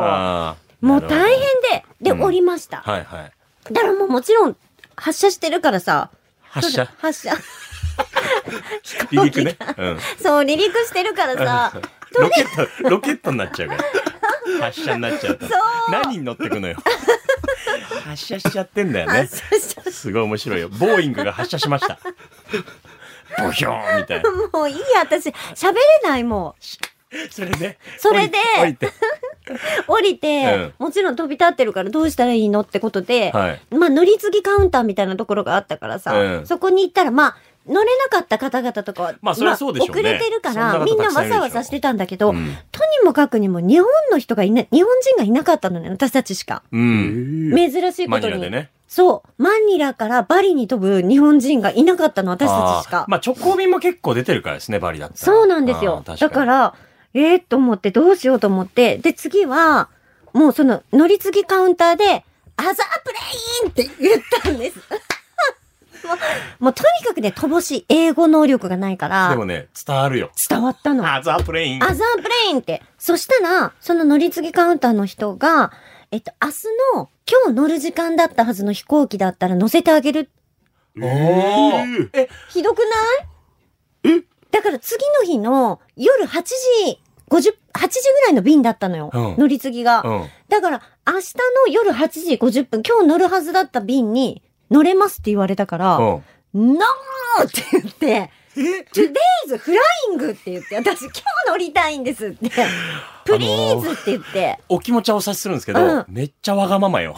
[0.82, 2.82] もう大変で、で、うん降りました。
[2.82, 3.32] はいはい。
[3.72, 4.58] だからもうもちろん、
[4.98, 6.10] 発射してるからさ。
[6.54, 6.88] 発射？
[7.00, 7.36] 発射。
[9.10, 9.58] 離陸ね。
[9.78, 10.00] うん。
[10.22, 11.74] そう、離陸してるからさ。
[12.20, 13.84] ロケット、ロケットになっちゃうから。
[14.62, 15.48] 発射になっちゃうと。
[15.90, 16.78] 何に乗ってくのよ。
[18.06, 19.28] 発射しちゃってんだよね。
[19.28, 20.70] すごい面白いよ。
[20.70, 21.98] ボーイングが発射しました。
[23.40, 24.32] ボヒョーンみたいな。
[24.32, 26.56] もういいや、私、喋れないも
[27.32, 27.78] それで。
[27.98, 28.88] それで降りて。
[28.88, 28.92] う。
[29.88, 37.36] 降りて、もちろん飛び立ってるからどうしたらいいのってことで、はいまあ乗り継ぎカウンターみたいなところがあったからさ、うんそこに行ったら、まあ、
[37.68, 46.64] 乗れなかった方々とかは、まあそりゃそうでしょうね遅れてるから、そんな方みんなわたくさんいるでしょさわさしてたんだけど、うんとにもかくにも日本の人がいない、日本人がいなかったのね、私たちしか。
[46.72, 47.54] うん。
[47.56, 48.36] 珍しいこマとに。
[48.36, 48.70] ニラでね。
[48.88, 49.42] そう。
[49.42, 53.02] マニラからバリに飛ぶ日本人がいなかったの、私たちしか。
[53.02, 55.20] あーまあ直行便も結構出てるからですね、バリだったら。
[55.20, 56.12] そうなんですよあ。
[56.12, 56.76] ーだか、ら、
[57.14, 59.90] えー、と思ってどうしようと思って、で、次は、
[60.34, 62.26] もうその乗り継ぎカウンターで、
[62.58, 64.80] other plane って言ったんです。
[66.06, 66.18] もう
[66.66, 70.32] もうとにかくね、乏しい英語能力がないから、でもね、伝わるよ。
[70.50, 71.12] 伝わったの。
[71.14, 72.82] Other plane。Other plane って。
[72.98, 75.72] そしたら、その乗り継ぎカウンターの人が、
[76.12, 76.54] えっと、明日
[76.98, 80.30] の、今日乗る時間だったはずの飛行機だったら乗せてあげる。
[81.00, 82.80] おーえ、ひどく
[84.04, 84.18] ない？
[84.20, 84.24] え？
[84.54, 87.40] だから次の日の夜8時50、
[87.74, 89.10] 8時ぐらいの便だったのよ。
[89.12, 90.04] うん乗り継ぎが。
[90.06, 90.28] うん。
[90.48, 91.34] だから、明日
[91.66, 96.04] の夜8時50分、今日乗るはずだった便に乗れますって言われたから、う
[96.60, 96.78] ん。
[96.78, 96.86] No!
[97.44, 102.50] って言って、Today's flying って言って、私今日乗りたいんですって、
[103.26, 107.16] Please って言って、お気持ちはお察しするんですけど、うんめっちゃわがままよ。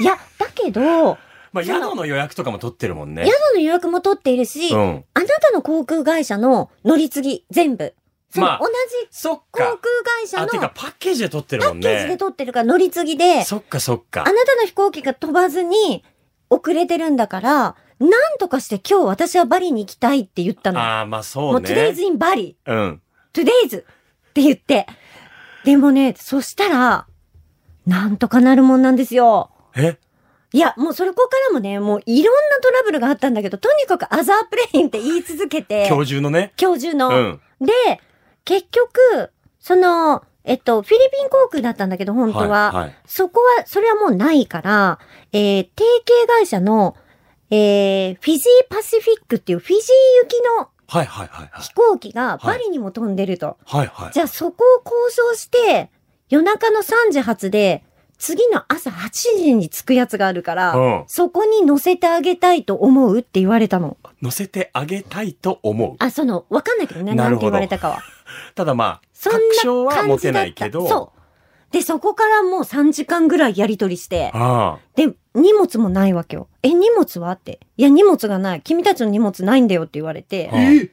[0.00, 1.18] いや、だけど、
[1.52, 3.26] まあ、宿の予約とかも取ってるもんね。
[3.26, 5.04] 宿の予約も取っているし、うん。
[5.14, 7.94] あなたの航空会社の乗り継ぎ、全部。
[8.30, 8.72] そのまあ同じ
[9.10, 9.78] そっ航空か。
[10.22, 12.16] 会社あ、のてかパッケージで取ってるもんパッケージでね。
[12.16, 14.44] 取ってるから乗り継ぎで、そっかそっかあな。
[14.44, 16.02] たの飛行機が飛ばずに
[16.48, 20.80] 遅れてるんだから、なんとかして今日私はバリに行きたいって言ったの。
[20.80, 21.68] ああ、まあそもううね。
[21.68, 22.56] Today's in バリ。
[22.66, 23.02] うん。
[23.34, 23.84] Today's っ
[24.32, 24.86] て言って。
[25.64, 27.06] でもね、そしたら、
[27.86, 29.50] なんとかなるもんなんですよ。
[29.76, 29.98] え？
[30.52, 36.52] いや、もうそれこからもね、もういろんなトラブルがあったんだけど、とにかくアザープレインって言い続けて、今日中のね。
[36.60, 37.08] 今日中の。
[37.08, 37.40] うん。
[37.60, 38.00] で、
[38.44, 42.72] 結局、その、えっと、フィリピン航空だったんだけど、本当は。
[42.72, 44.98] はいはいそこは、それはもうないから、
[45.32, 46.96] えー、提携会社の、
[47.50, 49.78] えー、フィジーパシフィックっていうフィジー
[50.24, 51.62] 行きのはいはいはいはい。
[51.62, 53.56] 飛行機がバリにも飛んでると。
[53.64, 54.12] はいはい。
[54.12, 55.90] じゃあそこを交渉して、
[56.28, 57.84] 夜中の3時発で、
[58.22, 63.96] 次の朝8時に着くやつがあるから、うんそこに乗せてあげたいと思うって言われたの。
[64.22, 65.96] 乗せてあげたいと思う。
[65.98, 67.98] あ、その、わかんないけどね、なんて言われたかは。
[68.54, 70.86] ただまあ、そんな確証は持てないけど。
[70.86, 71.72] そう。
[71.72, 76.46] で、そこからもう3時間ぐらいやりとりして、あで、荷物もないわけよ。
[76.62, 77.32] え、荷物は？
[77.32, 77.58] って。
[77.76, 78.60] いや、荷物がない。
[78.62, 80.48] 君たちの荷物ないんだよって言われて。
[80.52, 80.62] あ。
[80.62, 80.90] え？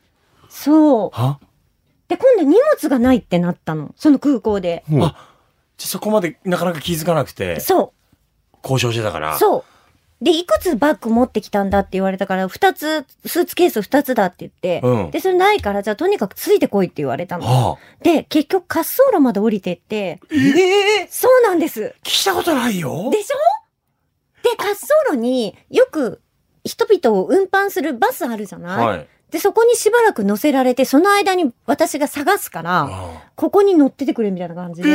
[0.50, 1.10] そう。
[1.13, 1.39] は？
[2.08, 3.94] で、今度荷物がないってなったの。
[3.96, 4.84] その空港で。
[5.00, 5.29] あ
[5.88, 7.94] そこまでなかなか気づかなくて、そ
[8.63, 9.36] 交渉してたから。
[9.36, 9.39] う。
[9.39, 9.63] そう。
[10.22, 17.46] で、いくつバッグ持ってきたんだって言われたから、二つ、スーツケース二つだって言って、うんで、それないから、じゃあとにかくついてこいって言われたの。
[17.46, 18.04] はあ。
[18.04, 21.96] で、結局滑走路まで降りてって、ええそうなんです。
[22.04, 23.10] 聞いたことないよ。
[23.12, 23.38] でしょ？
[24.44, 26.22] で、滑走路によく
[26.65, 29.08] 人々を運搬するバスあるじゃない、はい。
[29.32, 34.92] で、そこにしばらく乗せられて、その間に私が探すから、あここに乗っててくれみたいな感じえで。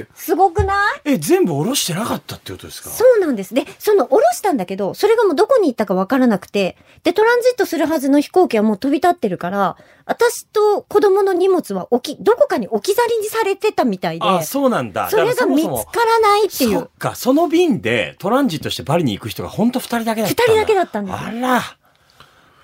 [0.00, 1.12] えすごくない？
[1.12, 2.90] え、全部下ろしてなかったってことですか？
[2.90, 3.54] そうなんです。
[3.54, 15.08] で、その降ろしたんだけど、それがもうどこに行ったかわからなくて、で、トランジットするはずの飛行機はもう飛び立ってるから、私と子供の荷物は置き、どこかに置き去りにされてたみたいで、あ、そうなんだ。
[15.08, 16.78] それが見つからないっていう。
[16.78, 20.44] そっか、その便でトランジットしてバリに行く人が本当二人だけだったんだ。
[20.44, 21.62] 二人だけだったんですあら、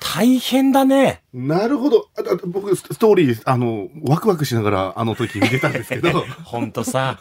[0.01, 1.23] 大変だね。
[1.37, 2.09] なるほど。
[2.17, 7.19] ああ僕、スストーリー、あの、ワクワクしながらあの時見てたんですけど、 本当さ、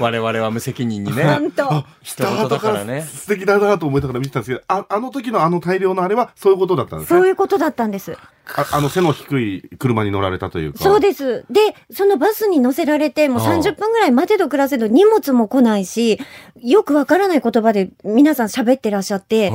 [0.00, 1.22] 我々は無責任にね。
[1.22, 7.20] 本当あ、人事だからね素敵だなと思いながら見てたんですけど、ああの時のあの大量のあれはそういうことだったんですね。
[7.20, 8.18] そういうことだったんです。
[8.56, 10.82] ああの背の低い車に乗られたというか。
[10.82, 11.44] そうです。
[11.48, 11.60] で、
[11.92, 16.18] そのバスに乗せられて、もうああ30分ぐらい待てど暮らせど荷物も来ないし、
[16.60, 19.52] よくわからない言葉で皆さん喋ってらっしゃって、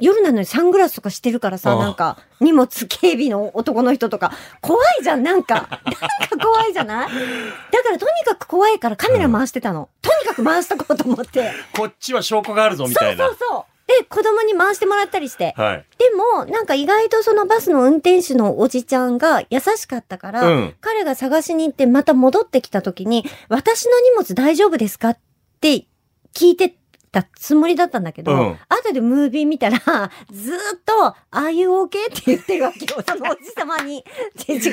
[0.00, 5.54] 夜なのにサングラスとかしてるからさ、なんか、荷物警備の男の人とか、怖いじゃん、なんか。
[5.54, 7.08] なんか怖いじゃない？
[7.08, 9.88] だからとにかく怖いからカメラ回してたの。
[10.02, 11.52] とにかく回しとこうと思って。
[11.76, 13.26] こっちは証拠があるぞみたいな。
[13.26, 13.64] そうそう。
[13.86, 15.52] で、子供に回してもらったりして。
[15.56, 15.84] はい。
[15.98, 25.10] でも、なんか意外とそのバスの運転手のおじちゃんが優しかったから、うん彼が探しに行ってまた戻ってきた時に、私の荷物大丈夫ですか？
[25.10, 25.18] っ
[25.60, 25.86] て
[26.34, 26.74] 聞いて
[27.14, 29.78] たつもりだったんだけど、うん後でムービー見たら、
[30.32, 34.04] ずーっと、あいう OK って言ってるわけよ、そのおじさまに。
[34.48, 34.72] 違う、違う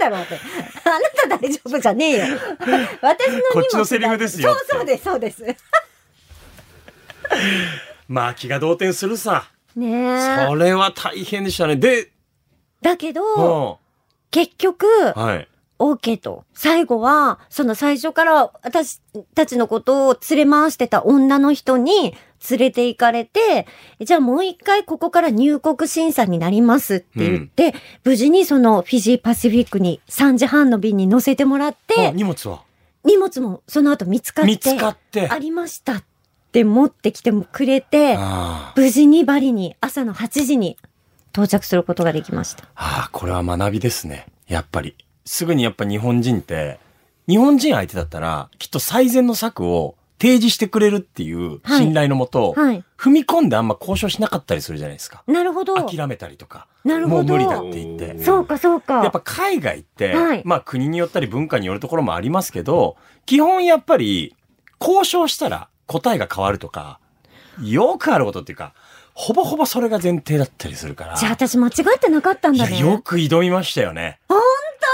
[0.00, 0.40] だろうって。
[0.84, 2.24] あなた大丈夫じゃねえよ。
[3.02, 5.44] 私のこっちのセリフですよそうそうです、そうです。
[8.08, 9.50] まあ気が動転するさ。
[9.76, 10.46] ねえ。
[10.46, 11.76] それは大変でしたね。
[11.76, 12.10] で、
[12.80, 13.80] だけど、も
[14.30, 15.48] 結局、う、はい。
[15.82, 16.44] OK と。
[16.54, 19.00] 最後は、その最初から私
[19.34, 22.14] たちのことを連れ回してた女の人に
[22.50, 23.66] 連れて行かれて、
[24.00, 32.62] じゃあもう一回ここから入国審査になりますって言って、無事にそのフィジーパシフィックに3時半の便に乗せてもらっあて、荷物は？
[33.04, 35.28] 荷物もその後見つかって、見つかって。
[35.28, 36.04] ありましたっ
[36.52, 40.76] て持ってきてもくれて、あ無事にバリに朝の8時に
[41.32, 42.64] 到着することができました。
[42.74, 44.26] ああ、これは学びですね。
[44.46, 44.94] やっぱり。
[45.24, 46.78] すぐにやっぱ日本人って、
[47.28, 52.84] 日本人相手だったら、きっと最善の策を提示してくれるっていうはい信頼のもと、はい。
[52.96, 55.24] 踏み込んであんま交渉しなかったりするじゃないですか。
[55.26, 55.74] なるほど。
[55.74, 56.68] 諦めたりとか。
[56.84, 58.22] なるほどもう無理だって言って。
[58.22, 59.02] そうか、そうか。
[59.02, 64.36] やっぱ海外って、はいまあ国によったり文化によるところもありますけど、基本やっぱり
[64.80, 67.00] 交渉したら答えが変わるとか、
[67.60, 68.74] よくあることっていうか、
[69.14, 71.16] ほぼほぼそれが前提だったりするから。
[71.16, 72.78] じゃあ私間違ってなかったんだね。
[72.78, 74.20] よく挑みましたよね。
[74.28, 74.38] 本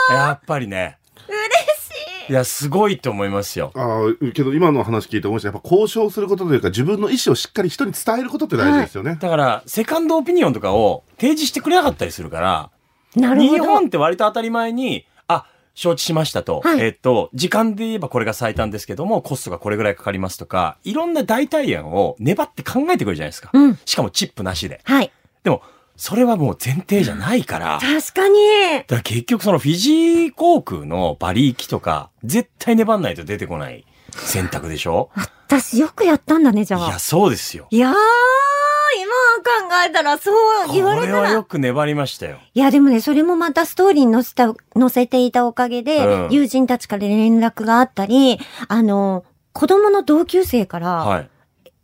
[0.08, 0.98] 当やっぱりね。
[1.28, 2.32] 嬉しい。
[2.32, 3.72] いや、すごいと思いますよ。
[3.74, 5.48] ああ、けど今の話聞いて思いました。
[5.48, 9.16] やっぱ交渉することというか、自分の意思をしっかり人に伝えることって大事ですよね。
[9.20, 12.70] だから、セカンドオピニオンとかを提示してくれなかったりするから、
[13.14, 13.64] 日なるほど。
[13.64, 16.60] 本って割と当たり前に、あ、承知しましたと。
[16.60, 23.50] はいえっと、時間で言えばこれが最短ですけども、コストがこれぐらいかかりますとか、いろんな代替案を粘って考えてくるじゃないですか。
[23.52, 23.78] うん。
[23.84, 24.80] しかもチップなしで。
[24.84, 25.10] はい。
[25.44, 25.62] でも、
[25.98, 27.80] それはもう前提じゃないから。
[27.82, 28.38] 確かに。
[28.78, 35.10] だから結局そのフィジー航空のバリ行きとか、絶対粘んないと出てこない選択でしょ？
[35.48, 36.98] 私よくやったんだね、じゃあいや、。
[37.00, 37.66] そうですよ。
[37.70, 41.12] いやー、今考えたらそう言われたら。
[41.12, 42.38] これはよく粘りましたよ。
[42.54, 51.30] いや、でもね、それもまたストーリーに載せた、載せていたおかげで、うん友人たちから連絡があったり、あの、子供の同級生から、はい。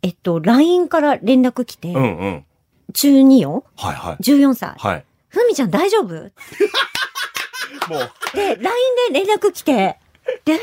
[0.03, 2.45] えっと、LINE から連絡来て、うんうん。
[2.93, 3.63] 中2よ。
[3.77, 4.23] はいはい。
[4.23, 4.73] 14歳。
[4.77, 5.05] はい。
[5.29, 6.13] ふみちゃん大丈夫？
[7.89, 8.61] もう、で、LINE
[9.11, 9.99] で連絡来て、
[10.43, 10.59] で、え？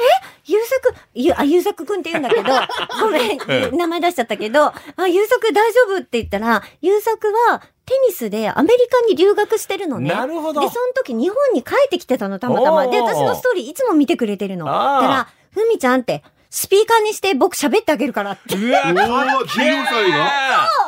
[0.47, 2.43] ゆうさく、ゆ、あ、ゆうさくくんって言うんだけど、
[3.01, 4.75] ごめうんん、名前出しちゃったけど、あ、
[5.09, 10.13] ゆうさく大丈夫って言ったら、ゆうさくはテニスでアメリカに留学してるのね。
[10.13, 10.61] なるほど。
[10.63, 12.87] で、その時日本に帰ってきてたの、たまたま。
[12.89, 14.65] で、私のストーリーいつも見てくれてるの。
[14.67, 18.57] だから、ふみちゃんって、スピーカーにして僕喋ってあげるからって。
[18.57, 20.31] うわ、おーかっけ14歳が？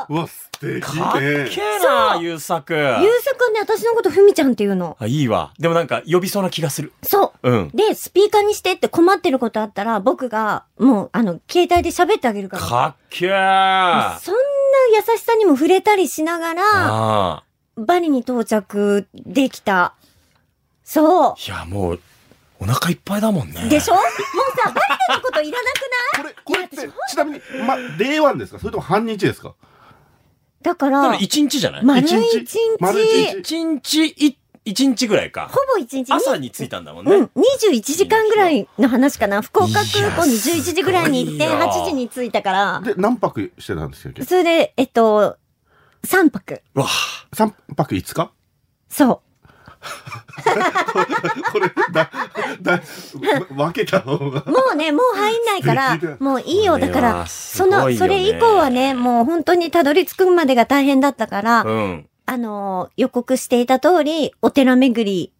[0.08, 0.16] ーう。
[0.16, 1.48] わ、素敵かっね。
[1.50, 2.74] けえな、優作。
[2.74, 4.96] ゆうさくんね、私のことふみちゃんって言うの。
[5.00, 5.52] あ、いいわ。
[5.58, 6.92] でもなんか呼びそうな気がする。
[7.02, 7.50] そう。
[7.50, 7.70] うん。
[7.74, 12.62] で、スピーカーにしてって困ってることあったら、僕が、もう、あの、携帯で喋ってあげるから。
[12.62, 14.40] かっけえあそんな
[14.96, 17.42] 優しさにも触れたりしながら、あ
[17.76, 19.94] バリに到着できた。
[20.84, 21.52] そー。
[21.52, 22.00] いや、もう、
[22.60, 23.62] お腹いっぱいだもんね。
[23.66, 23.68] う。
[23.68, 23.94] でしょ？
[23.94, 24.04] もう
[24.62, 26.34] さ、バリのこといらなくない？
[26.34, 26.76] これ、これって、
[27.10, 28.58] ちなみに、ま、令和ですか？
[28.60, 29.54] それとも半日ですか？
[30.64, 31.84] だか、多分1日じゃない？
[31.84, 35.48] 丸一一日日、丸一日 ?1 日、い1日ぐらいか。
[35.52, 37.14] ほぼ一日朝に着いたんだもんね。
[37.14, 39.42] うん、21時間ぐらいの話かな。
[39.42, 42.80] 福岡空港に11時ぐらいに行って、いやすごいよ8時に着いたから。
[42.82, 45.36] で、何泊してたんですよそれで、えっと、
[46.06, 46.62] 3泊。
[46.74, 46.86] うわ
[47.34, 48.30] ?3 泊5日？
[48.88, 49.20] そ
[51.52, 52.10] これ、だ、
[52.62, 52.80] だ、
[53.54, 54.50] 分けた方がう。。
[54.50, 56.78] もうね、もう入んないからもういいよ。
[56.78, 62.08] だから、すその、それ以降はね、もう本当にたどり着くまでが大変だったから、うん。
[62.26, 65.32] あの、予告していた通り、お寺巡り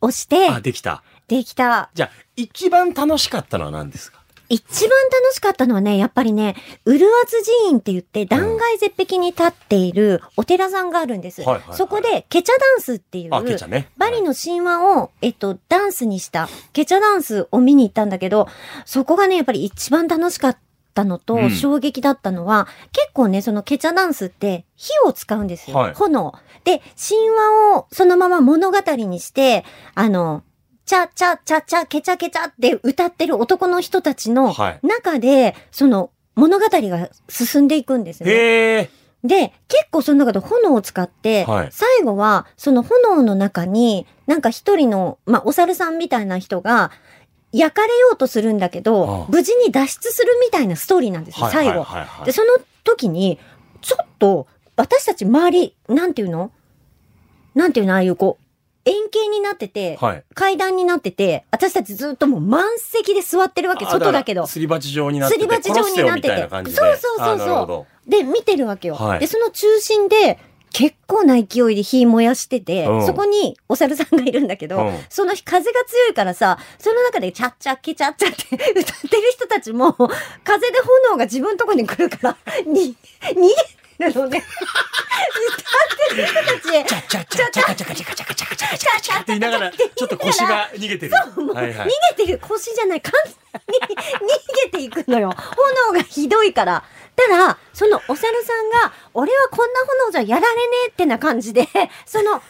[0.00, 1.02] をして、あ、できた。
[1.26, 1.90] できた。
[1.94, 4.17] じゃあ、一番楽しかったのは何ですか？
[4.48, 11.42] 一番楽しかったのはね、やっぱりね、うるわず寺院って言って、断崖絶壁に立っているお寺さんがあるんです。
[11.72, 13.88] そこで、ケチャダンスっていう、ね。
[13.98, 18.48] バリの神話を、えっと、ダンスにした、ケチャダンスを見に行ったんだけど、
[18.86, 20.58] そこがね、やっぱり一番楽しかっ
[20.94, 25.76] たのと、うん衝撃だったのは、結構ね、そのケチャダンスって火を使うんですよ。
[25.76, 26.34] はい炎。
[26.64, 30.42] で、神話をそのまま物語にして、あの、
[30.88, 34.86] チャチャチャチャケチャケチャって歌ってる男の人たちのはい。
[34.86, 38.88] 中で、その物語が進んでいくんですね。
[39.22, 41.68] で、結構その中で炎を使って、はい。
[41.72, 46.90] 最後はその炎の中に、なんか一人の、まあ、お猿さんみたいな人が、
[47.52, 51.84] 焼かれようとするんだけど、無事に脱出するみたいなストーリーなんですよ、はいはい最後。
[51.84, 53.38] はいはいで、その時に、
[53.82, 56.50] ちょっと、私たち周り、なんていうの？
[57.54, 58.44] なんていうのああいうこう、
[58.88, 60.24] 円形になってて、はい。
[60.34, 64.46] 階段になってて、私たちずっともう満席で座ってるわけ、あ外だけど。
[64.46, 65.40] すり鉢状になってて。
[65.42, 66.48] すり鉢状になってて。
[66.70, 68.10] そうそうそうそう。
[68.10, 68.94] で、見てるわけよ。
[68.94, 70.38] はいで、その中心で、
[70.72, 79.92] 結構な勢いで火燃やしてて、うんそこにお猿さんがいるんだけど、うんその日風が強いからさ、その中でチャッチャッケチャッチャって 歌ってる人たちも、
[80.44, 80.78] 風で
[81.08, 82.36] 炎が自分のとこに来るから、
[82.66, 84.44] に、逃げるのね。
[85.48, 91.14] 歌ってる人たち、チャチャチャカチャカチャカチャカチャカチャカチャカチャって言いながら、ちょっと腰が逃げてる。
[91.14, 91.88] はいはい。
[91.88, 93.34] 逃げてる腰じゃない、完全
[93.88, 95.34] に逃げていくのよ。
[95.90, 96.84] 炎がひどいから。
[97.18, 101.68] たら、そのお猿さんが、俺はこんな炎じゃやられねえってな感じで、
[102.06, 102.40] その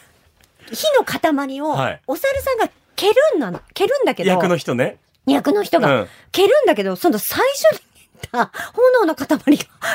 [0.71, 4.99] 火の塊をはい、お猿さんが蹴るんなの、蹴るんだけど、役の人ね。
[5.25, 7.88] 役の人がうん蹴るんだけど、その最初に言
[8.19, 9.39] った炎の塊が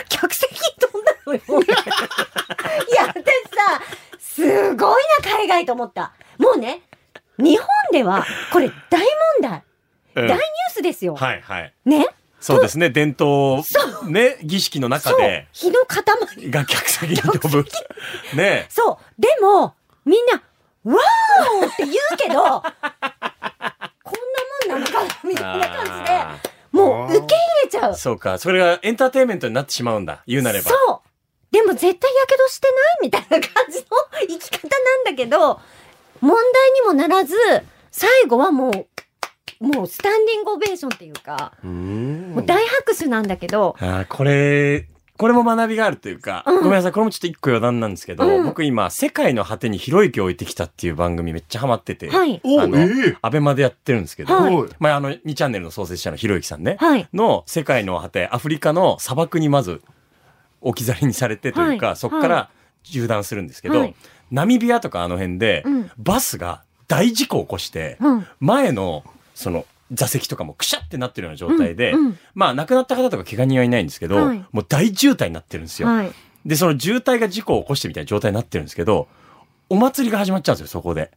[0.09, 1.41] 客席に飛んだのよ。
[1.63, 3.81] いや、私さ、
[4.19, 6.13] すごいな、海外と思った。
[6.39, 6.83] もうね、
[7.39, 9.01] 日本では、これ大
[9.41, 9.63] 問題。
[10.17, 10.41] うん大ニュー
[10.73, 11.17] スですよ。
[11.17, 11.73] はいはい。
[11.85, 12.07] ね？
[12.39, 12.91] そうですね。
[12.91, 13.65] 伝統、
[14.09, 15.49] ね、儀式の中で、。
[15.53, 16.05] 火の塊。
[16.51, 17.65] が客席に飛ぶ。
[18.35, 19.21] ねそう。
[19.21, 20.43] でも、みんな、
[20.85, 22.61] わーって言うけど、こんな
[24.69, 27.97] もんなのかなみたいな感じで、ゃうー。
[27.97, 28.39] そうか。
[28.39, 30.23] それがエンターテインメントになってしまうんだ。
[30.27, 30.71] 言うなれば。
[30.71, 31.09] そう。
[31.51, 33.87] でも絶対やけどしてないみたいな感じの
[34.21, 35.61] 生き方なんだけど、
[36.21, 37.37] 問題にもならず、
[37.91, 46.57] 最後はもう、もうスタンディングオベーションっていうか、うもう大拍手なんだけど、あーこれ、これも学びがあるというか、うん。
[46.57, 48.45] ごめんなさい、これもちょっと一個余談なんですけど、うん。
[48.45, 52.41] 僕今、世界の果てにひろゆきを置いてきたっていう番組めっちゃハマってて、はい。
[52.43, 53.17] おあのええ。
[53.23, 54.57] アベマでやってるんですけど、はい。
[54.81, 57.09] まあ、あの、2チャンネルの創設者のひろゆきさんね、はい。
[57.15, 59.83] の世界の果て、アフリカの砂漠にまず
[60.61, 61.97] 置き去りにされてというか、はい。
[61.97, 62.51] そこから
[62.85, 63.95] 縦断するんですけど、はい。
[64.33, 65.91] ナミビアとかあの辺で、うん。
[65.97, 68.27] バスが大事故を起こして、うん。
[68.41, 69.05] 前の、
[69.37, 75.89] その、座席とかもくしゃってなってるような状態で、うんうんまあ亡くなった方とか怪我人はいないんですけど、はいもう大渋滞になってるんですよ。
[75.89, 76.13] はい。
[76.47, 79.09] で、その渋滞が事故を起こしてみたいな状態になってるんですけど、
[79.69, 81.11] お祭りが始まっちゃうんですよ、そこで。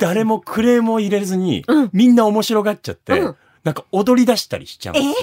[0.00, 5.14] 誰もクレームを入れずに、うんみんな面白がっちゃって、うんなんか踊り出したりしちゃうんですよ。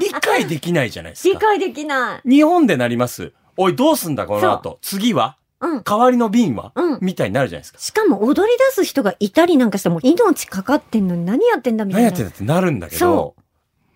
[0.00, 1.34] 理解できないじゃないですか。
[1.34, 2.28] 理解できない。
[2.28, 3.32] 日本でなります。
[3.56, 4.78] おい、どうすんだ、この後？
[4.82, 5.36] 次は？
[5.60, 5.82] うん。
[5.82, 7.78] 代わりの瓶は、うんみたいになるじゃないですか。
[7.78, 12.10] しかも踊り出す人がいたりなんかしても命かかってんのに何やってんだみたいな。
[12.10, 13.34] 何やってんだってなるんだけどそ、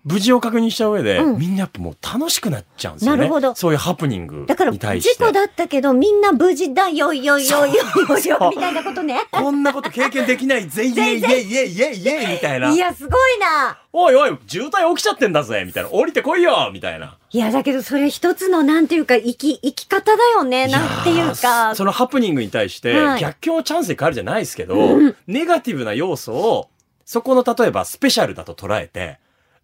[0.05, 3.17] 無事を確認した上で、うんみんなやっぱもう楽しくなっちゃうんですよね。
[3.17, 5.13] なるほどそういうハプニングだから、に対して。
[5.13, 7.83] 事故だったけど、みんな無事だよいよいよいよいよ
[8.17, 9.27] いよみたいなことね。
[9.31, 12.71] こんなこと経験できないぜ、イェイイェイイェイイェイイェイイェイみたいな。
[12.71, 13.77] いや、すごいな。
[13.91, 15.89] おいおい、渋滞起きちゃってんだぜみたいな。
[15.89, 17.17] 降りてこいよみたいな。
[17.31, 20.67] いや、だけどそれ一つのなんていうか、生き、生き方だよね。
[20.67, 21.75] なんていうやかー。
[21.75, 26.69] そのハプニングに対して、はい逆境をチャンスに変えるじゃないですけど、うんネガティブな要素を、
[27.05, 29.19] そこの例えばスペシャルだと捉えて、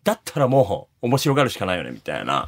[0.05, 2.47] だったらもう面白がるしかないよね、みたいな。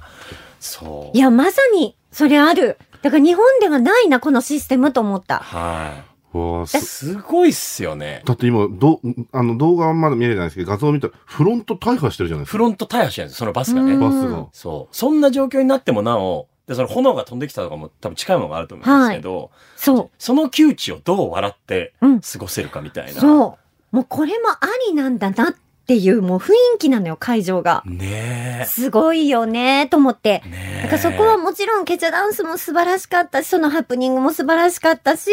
[0.59, 1.17] そう。
[1.17, 2.77] いや、まさに、それある。
[3.01, 5.39] だから日本ではないな、このシステムと思った。
[5.39, 6.03] は
[6.33, 6.67] わあい。
[6.67, 8.21] すごいっすよね。
[8.25, 9.01] だって今、ど、
[9.31, 12.57] あの動画はまだ見れないんですけど、画像を見たら、フロント大破してるじゃないですか。
[12.57, 13.93] フロント大破してるんですそのバスがね。
[13.93, 14.47] うんバスが。
[14.53, 14.95] そう。
[14.95, 23.11] そんな状況になってもなお、で、その炎が飛んできたとかも多分近いものがあると思うんですけど、そその窮地をどう笑ってうん過ごせるかみたいな。
[23.11, 23.15] う。
[23.15, 23.57] そ
[23.93, 23.95] う。
[23.95, 25.55] もうこれもありなんだなっ
[25.87, 27.81] ていうもう雰囲気なのよ、会場が。
[27.85, 30.41] ねすごいよね、と思って。
[30.45, 30.49] え。
[30.49, 30.81] ねえ。
[30.83, 35.31] だからそこはもちろんケチャダンスも素晴らしかったし、そのハプニングも素晴らしかったし、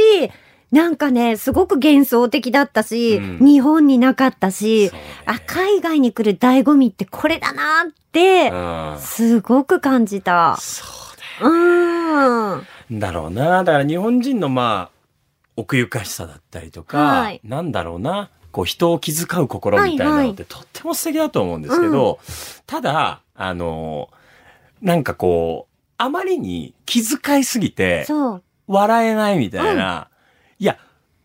[0.70, 8.56] なんかね、すごく幻想的だったし、うん日本になかったし、ねあ、海外に来る醍醐味ってこれだなって、う
[8.96, 9.00] ん。
[9.00, 10.56] すごく感じた。
[10.60, 10.84] そ
[11.42, 12.66] ううーん。
[12.90, 13.12] だよ。
[13.12, 13.64] だろうな。
[13.64, 14.94] だから日本人のまあ、
[15.56, 18.30] 奥ゆかしさだったりとか、はいなんだろうな。
[18.54, 22.20] こう人を気遣う心みたいなのってとっても素敵だと思うんですけど、
[22.66, 24.10] ただ、あの、
[24.80, 28.06] なんかこう、あまりに気遣いすぎて。
[28.66, 30.08] 笑えないみたいな、
[30.58, 30.78] いや、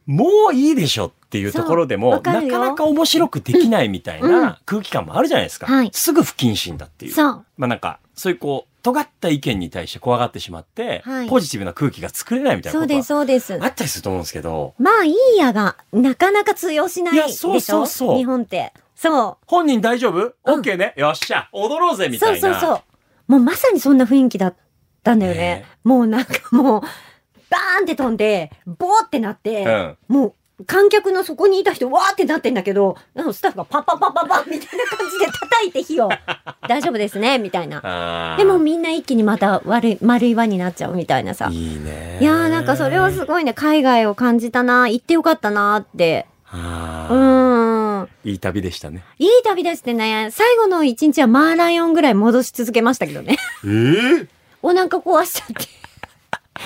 [0.08, 4.32] もういいでしょっていうところでも、わかなかなか面白くできないみたいうん。
[4.32, 5.68] な空気感もあるじゃないですか。
[5.68, 5.92] はい。
[5.94, 7.16] すぐ不謹慎だっていう。
[7.16, 13.68] まあなんか、そういうこう、尖った意見に対して怖がってしまって、はいポジティブな空気が作れないみたいなことそうです、そうですはあ。
[13.70, 17.52] ったりすると思うんですけど、まあ、いいやが、なかなか通用しないいやでしょ？
[17.52, 18.74] そうそうそう日本って。
[18.96, 19.38] そう。
[19.46, 20.34] 本人大丈夫？
[20.46, 22.60] うん ?OK ね、よっしゃ踊ろうぜみたそういな。
[22.60, 23.32] そうそう。
[23.32, 24.56] もうまさにそんな雰囲気だっ
[25.04, 25.40] たんだよね。
[25.40, 30.34] ねもうなんかもう、バーンって飛んで、ボーってなって、うんもう
[30.66, 32.98] 観客のそこにいた人、わーってなってんだけど、
[33.32, 36.10] スタッフがパンパンパンパンパンみたいな感じで叩いて火を、
[36.68, 38.36] 大丈夫ですね、みたいな。
[38.38, 41.50] でもみんな一気にまた悪い、丸い輪になっちゃうみたいなさ。
[41.52, 42.18] いいね。
[42.20, 46.26] いやーなんかそれはすごいね、海外を感じたな、行ってよかったなって。
[46.52, 48.10] うん。
[48.26, 49.04] いい旅でしたね。
[49.18, 50.30] いい旅ですってね。
[50.32, 53.38] 最後の一日はマーライオンぐらい戻し続けましたけどね。
[53.64, 54.28] えー、
[54.62, 55.68] お腹壊しちゃって。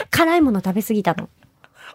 [0.10, 1.30] 辛いもの食べ過ぎたの。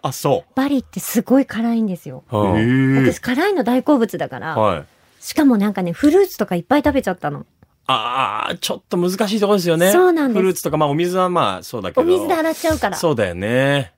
[0.01, 2.23] あ、そバリってすごい辛いんですよ。
[2.29, 4.55] 私辛いの大好物だから。
[4.57, 4.85] はい。
[5.19, 7.45] しかもなんかね、フルーツとかいっぱい食べちゃったの。
[7.87, 9.91] ああ、ちょっと難しいところですよね。
[9.91, 12.01] そうなんですフルーツとか、まあお水はまあそうだけど。
[12.01, 12.97] お水で洗っちゃうから。
[12.97, 13.11] そう。
[13.11, 13.93] そうだよね。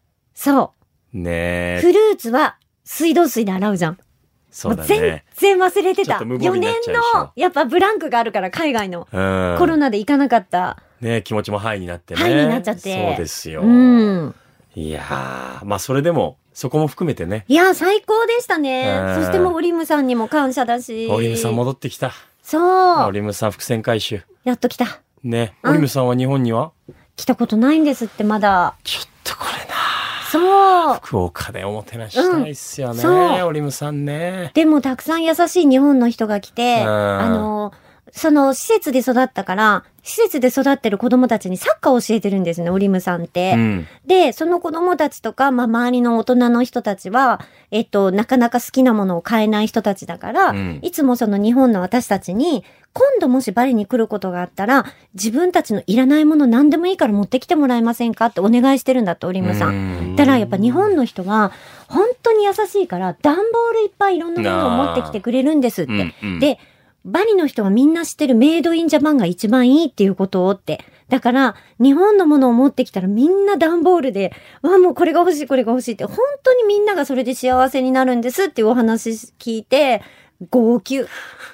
[1.14, 1.82] ねえ。
[1.82, 3.98] フルーツは水道水で洗うじゃん。
[4.50, 5.24] そうだもう全ね。
[5.36, 6.12] 然忘れてた。
[6.12, 6.74] ちょっと無防備4年
[7.16, 9.08] の、やっぱブランクがあるから、海外の。
[9.12, 9.56] うん。
[9.58, 10.78] コロナで行かなかった。
[11.00, 12.22] ね気持ちもハイになってね。
[12.22, 13.62] ハイになっちゃってそうですよ。
[13.62, 14.36] うん。
[14.76, 17.46] いやー、まあそれでも、そこも含めてね。
[17.48, 19.20] いや、最高でしたねう。
[19.20, 21.08] んそしてもうオリムさんにも感謝だし。
[21.10, 22.12] オリムさん戻ってきた。
[22.42, 23.08] そう。
[23.08, 24.24] オリムさん伏線回収。
[24.44, 25.02] やっと来た。
[25.24, 25.56] ね。
[25.64, 26.72] うんオリムさんは日本には？
[27.16, 28.76] 来たことないんですって、まだ。
[28.84, 29.76] ちょっとこれな。
[30.32, 31.00] そう。
[31.04, 32.94] 福岡でおもてなししたいっすよね。
[32.94, 34.52] うんそうオリムさんね。
[34.54, 37.74] でもたくさん優しい日本の人が来て、うんあの、
[38.12, 43.54] その施設で育ったから、施設で育ってる子供たちにサッカーを教えてるんですね、オリムさんって。
[43.56, 43.88] うん。
[44.06, 47.40] で、その子供たちとか、まあ、周りの大人の人たちは、
[47.70, 59.76] えっと、なかなか好きなものを買えない人たちだから、うんいつもその日本の私たちに、今度もしバリに来ることがあったら、自分たちのいらないもの何でもいいから持ってきてもらえませんかってお願いしてるんだって、オリムさん。
[59.76, 61.52] うんたらやっぱ日本の人は
[61.88, 65.92] 本当に優しいから段ボールいっぱいいろんなものを持ってきてくれるんですって。
[65.92, 66.60] うんうんで、
[67.04, 70.84] バリの人はみんな知ってるメイドインジャパンが一番いいっていうことをって。
[71.10, 74.32] だから、日本のものを持ってきたらみんな段ボールで、
[74.62, 80.02] うわ、もうこれが欲しい、これが欲しいって、本当にみんながそれで幸せになるんですっていうお話聞いて、
[80.50, 81.06] 号泣。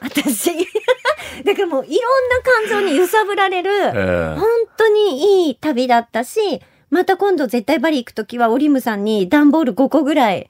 [0.01, 0.51] 私。
[1.43, 10.49] だからもういろんな感情に揺さぶられる、うん本当にいい旅だったし、また今度絶対バリ行くときはオリムさんに段ボール5個ぐらい、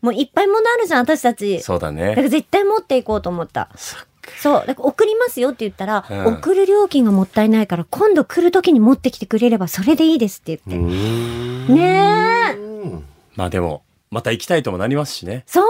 [0.00, 1.60] もういっぱいものあるじゃん、私たち。
[1.60, 2.28] そうだだからね。
[2.28, 3.70] 絶対持っていこうと思った。
[3.74, 4.06] そっか
[4.38, 4.64] そう。
[4.66, 11.72] だから送りますよって言ったら、うん送る料金がもったいないから、今度来るときに持ってきてくれればそれでいいですってう言って。
[11.72, 11.82] ね
[12.52, 12.58] え。
[13.36, 15.44] まあでも、また行きたいともなりますしね。
[15.46, 15.64] そう。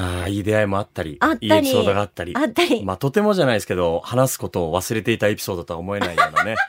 [0.00, 2.32] ああ、いい出会いもあったり、あったりいいエピソードがあったり。
[2.36, 6.56] あったりまあとてもじゃないですけど、話すことを忘れていたエピソードとは思えないようなね。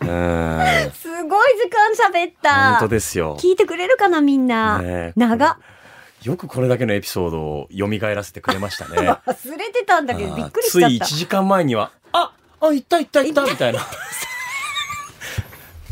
[0.00, 0.90] うん。
[0.92, 2.70] すごい時間喋った。
[2.72, 3.36] 本当ですよ。
[3.38, 4.80] 聞いてくれるかな、みんな。
[4.80, 5.56] ねえ長っ。
[6.24, 8.96] よくこれだけのエピソードを蘇らせてくれましたね。
[9.26, 11.14] 忘れてたんだけど、びっくりしつい1ちゃった。
[11.14, 13.80] 時間前には、ああ、行った行った行ったみたいな。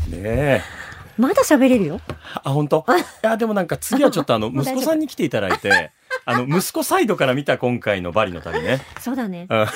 [0.09, 0.61] ねえ。
[1.17, 2.01] まだ喋れるよ。
[2.43, 2.83] あ、本当？
[2.89, 5.91] いや、でもなんか次はちょっとあの、 息子さんに来ていただいて、
[6.25, 8.81] あの、息子サイドから見た今回のバリの旅ね。
[8.99, 9.45] そうだね。
[9.49, 9.67] うん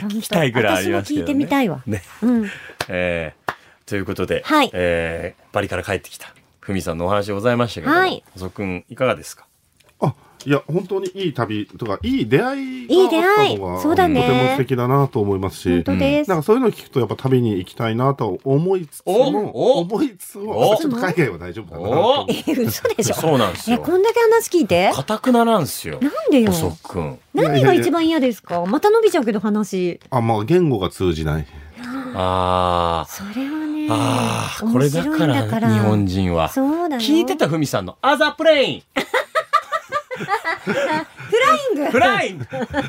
[0.00, 1.82] 聞聞きたいぐらいありますけどね私も聞いてみたいわ。
[1.86, 2.02] ね。
[2.22, 2.50] うん。
[2.88, 3.40] えー
[3.86, 9.46] ということで、はいえーバリから帰ってきた、ふみさんのお話でございましたけど、はい細くんいかがですか？
[10.02, 10.14] あ、
[10.46, 16.30] いや、本当にいい旅とか、いい出会いいい出があ会いったのが、そうだねとても素敵だなと思いますし、本当です。
[16.30, 22.26] なんかそういうのを聞くと、やっぱ旅に行きたいなと思いつつおも、お思いつつも、ちょっと海外は大丈夫かなと。
[22.30, 23.14] え、嘘でしょ？
[23.14, 26.50] そうなんですえ、よこんだけ話聞いてかたくななんですよなんでよ？
[26.52, 28.64] 細くん何が一番嫌ですか？
[28.64, 30.00] また伸びちゃうけど話。
[30.10, 31.46] あ、まあ言語が通じない。
[32.14, 34.56] あそれはねあ。
[34.60, 36.48] ああ、これだか面白いんだからら日本人は。
[36.48, 38.82] そうだよ聞いてたふみさんのアザプレイン
[40.64, 42.38] Flying flying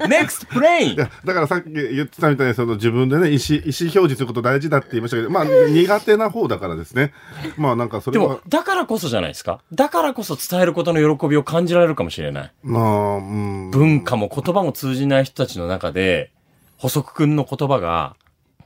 [0.09, 7.13] Next plane いや、だからさっき言ってたみたいに、その自分でね、意思、意思表示すること大事だって言いましたけど、まあ、苦手な方だからですね。
[7.57, 9.61] まあ、なんかそれはでも、、だからこそじゃないですか？
[9.71, 12.51] だからこそ伝えることの喜びを感じられるかもしれない。
[12.63, 13.71] まあ、うん。
[13.71, 16.31] 文化も言葉も通じない人たちの中で、
[16.77, 18.15] 補足くんの言葉が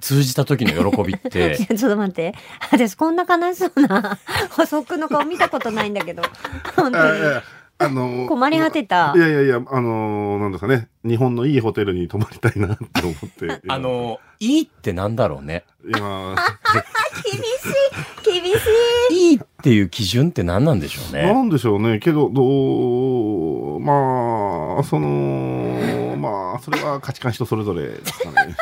[0.05, 2.35] 通じた時の喜びって、 やちょっと待って。
[2.71, 4.19] 私こんな悲しそうな
[4.55, 6.21] 補足の顔見たことないんだけど。
[6.75, 7.21] 本当に。
[7.77, 9.19] あのー困り果てたい。
[9.19, 10.89] やいやいや、あのーなんですかね。
[11.03, 13.61] 日本のいいホテルに泊まりたいなって思って。
[13.67, 15.65] あの、いいってなんだろうね。
[15.83, 16.35] 今、
[17.23, 17.41] 厳しい。
[18.41, 18.57] 厳し
[19.11, 19.31] い。
[19.31, 21.43] いいっていう基準って何なんでしょうなね。
[21.43, 21.99] んでしょうね。
[21.99, 28.55] けど、どう、まあ、その、まあ、それは価値観人それぞれですかね。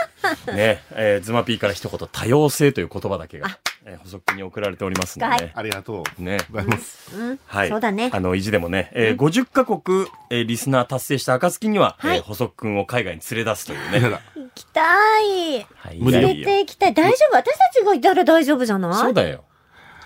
[0.54, 6.38] ね、えーズマピーから一言、多様性という言葉だけが、えー補足に送られておりますので、ありがとうね。
[6.50, 7.16] ございます。
[7.16, 7.40] うん。
[7.46, 7.70] はい。
[7.70, 8.10] そうだね。
[8.14, 14.00] あの、意地でもね、えー50カ国、えーリスナー達成した暁には、はいえー補足くんを海外に連れ出すというね。
[14.36, 14.82] 行きた
[15.22, 15.66] い。
[15.76, 16.06] はい、連
[16.40, 16.94] れて行きたい。
[16.94, 17.36] 大丈夫？
[17.38, 18.94] 私たちがいたら大丈夫じゃない？
[18.96, 19.44] そうだよ。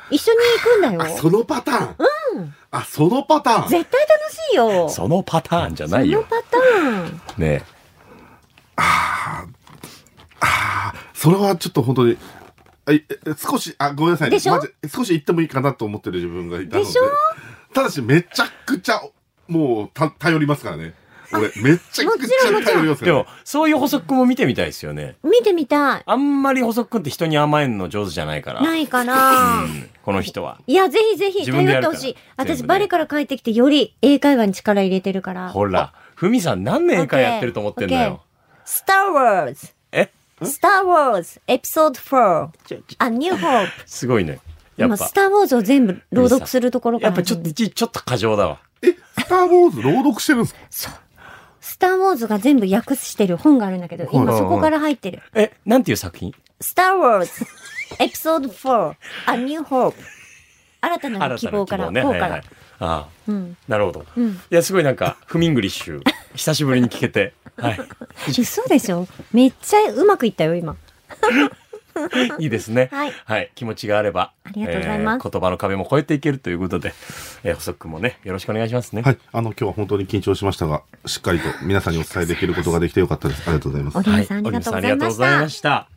[0.10, 1.18] 一緒に行くんだあ、よ。
[1.18, 1.96] そのパターン。
[2.38, 2.56] うん。
[2.72, 3.70] あ、そのパターン。
[3.70, 4.90] 絶対楽しいよ。
[4.90, 6.26] そのパターンじゃないよ。
[6.30, 7.22] そのパターン。
[7.38, 7.64] ね。
[11.14, 12.18] それはちょっと本当に、
[12.90, 13.04] え
[13.36, 14.38] 少し、あ、ごめんなさいね。
[14.38, 14.62] でしょ？
[14.88, 16.86] 少し言ってもいいかなと思ってる自分がいたので。
[16.86, 17.04] でしょ？
[17.74, 19.02] ただし、めちゃくちゃ、
[19.48, 20.94] もう、た、頼りますからね。
[21.34, 25.16] 俺、めちゃくちゃ頼りますよ、でも、そういう補足くんも見てみたいですよね。
[25.24, 26.04] 見てみたい。
[26.06, 28.62] あんまり補足くんって人に甘えるの上手じゃないから。
[28.62, 30.60] ないかなうんこの人は。
[30.68, 32.16] いや、ぜひぜひ頼ってほしい。
[32.38, 35.50] 私、バリから帰ってきて、より英会話に力入れてるから。
[35.50, 38.22] ほら、ふみさん何年英会やってると思ってんだよ。
[38.64, 39.68] スター・ウォーズ。
[39.92, 40.10] え？
[40.42, 42.50] スター・ウォーズ、エピソード4。
[42.66, 43.68] ちょちょ A New Hope。
[43.86, 44.40] すごいね。
[44.78, 47.08] やっ今、ぱス、ター・ウォーズを全部朗読するところから。
[47.10, 48.60] やっぱちょっと、ちちょっと過剰だわ。
[48.82, 50.60] え、スター・ウォーズ朗読してるんですか？
[50.70, 50.94] そう。
[51.78, 55.22] スター・ウォーズが全部訳してる本があるんだけど、い今そこから入ってる。
[55.36, 56.34] え、なんていう作品？
[56.60, 57.46] スター・ウォーズ、
[58.00, 58.96] エピソード4、
[59.36, 59.94] A New Hope。
[60.82, 62.02] 新たなる希望から、ね。
[62.02, 62.44] 4からはいはい。。
[62.80, 63.58] ああ、うん。
[63.68, 64.06] なるほど。
[64.18, 64.30] うん。
[64.32, 66.02] いや、すごいなんか、フミングリッシュ、
[66.34, 67.34] 久しぶりに聞けて。
[67.58, 67.80] はい。
[68.28, 69.08] 嘘でしょ？
[69.32, 70.76] めっちゃうまくいったよ、今。
[72.40, 72.90] いいですね。
[72.92, 74.32] はい気持ちがあれば。
[74.44, 76.94] ありがとうございますえー言葉の壁も越えていけるということで、
[77.44, 79.02] えー、細くんもね、よろしくお願いしますね。
[79.02, 79.18] はい。
[79.32, 83.44] あの、今日は本当に緊張しましたが、しっかりと皆さんにお伝えできることができてよかったです。
[83.48, 85.50] ありがとうございますはいまさん、ありがとうございましおりまさんありがとうございまた。
[85.50, 85.88] した。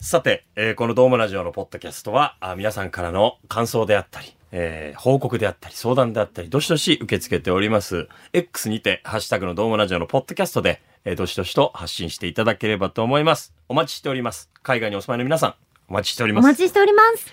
[0.00, 8.08] さて、えーこのドームラジオのポッドキャストは、あ皆さんからの感想であったり、えー報告であったり、相談であったり、どしどし受け付けております。
[8.32, 13.52] X にて、ハッシュタグのドームラジオのポッドキャストで、えーどしどしと発信していただければと思います。
[13.68, 14.50] お待ちしております。
[14.62, 15.54] 海外にお住まいの皆さん、
[15.88, 16.44] お待ちしております。
[16.44, 17.32] お待ちしております。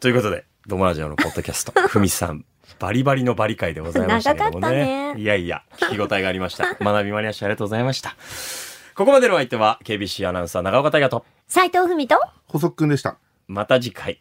[0.00, 2.44] ということで、ドームラジオのポッドキャスト、 ふみさん、
[2.78, 5.14] バリバリのバリ会でございましたけども長かったね。
[5.14, 6.74] ねいやいや、聞き応えがありました。
[6.82, 7.46] 学びまりました。
[7.46, 8.16] ありがとうございました。
[8.96, 12.16] ここまでのお相手は、KBC アナウンサー長岡大和と、斉藤文と
[12.46, 13.18] 補足くんでした。
[13.46, 14.20] また次回。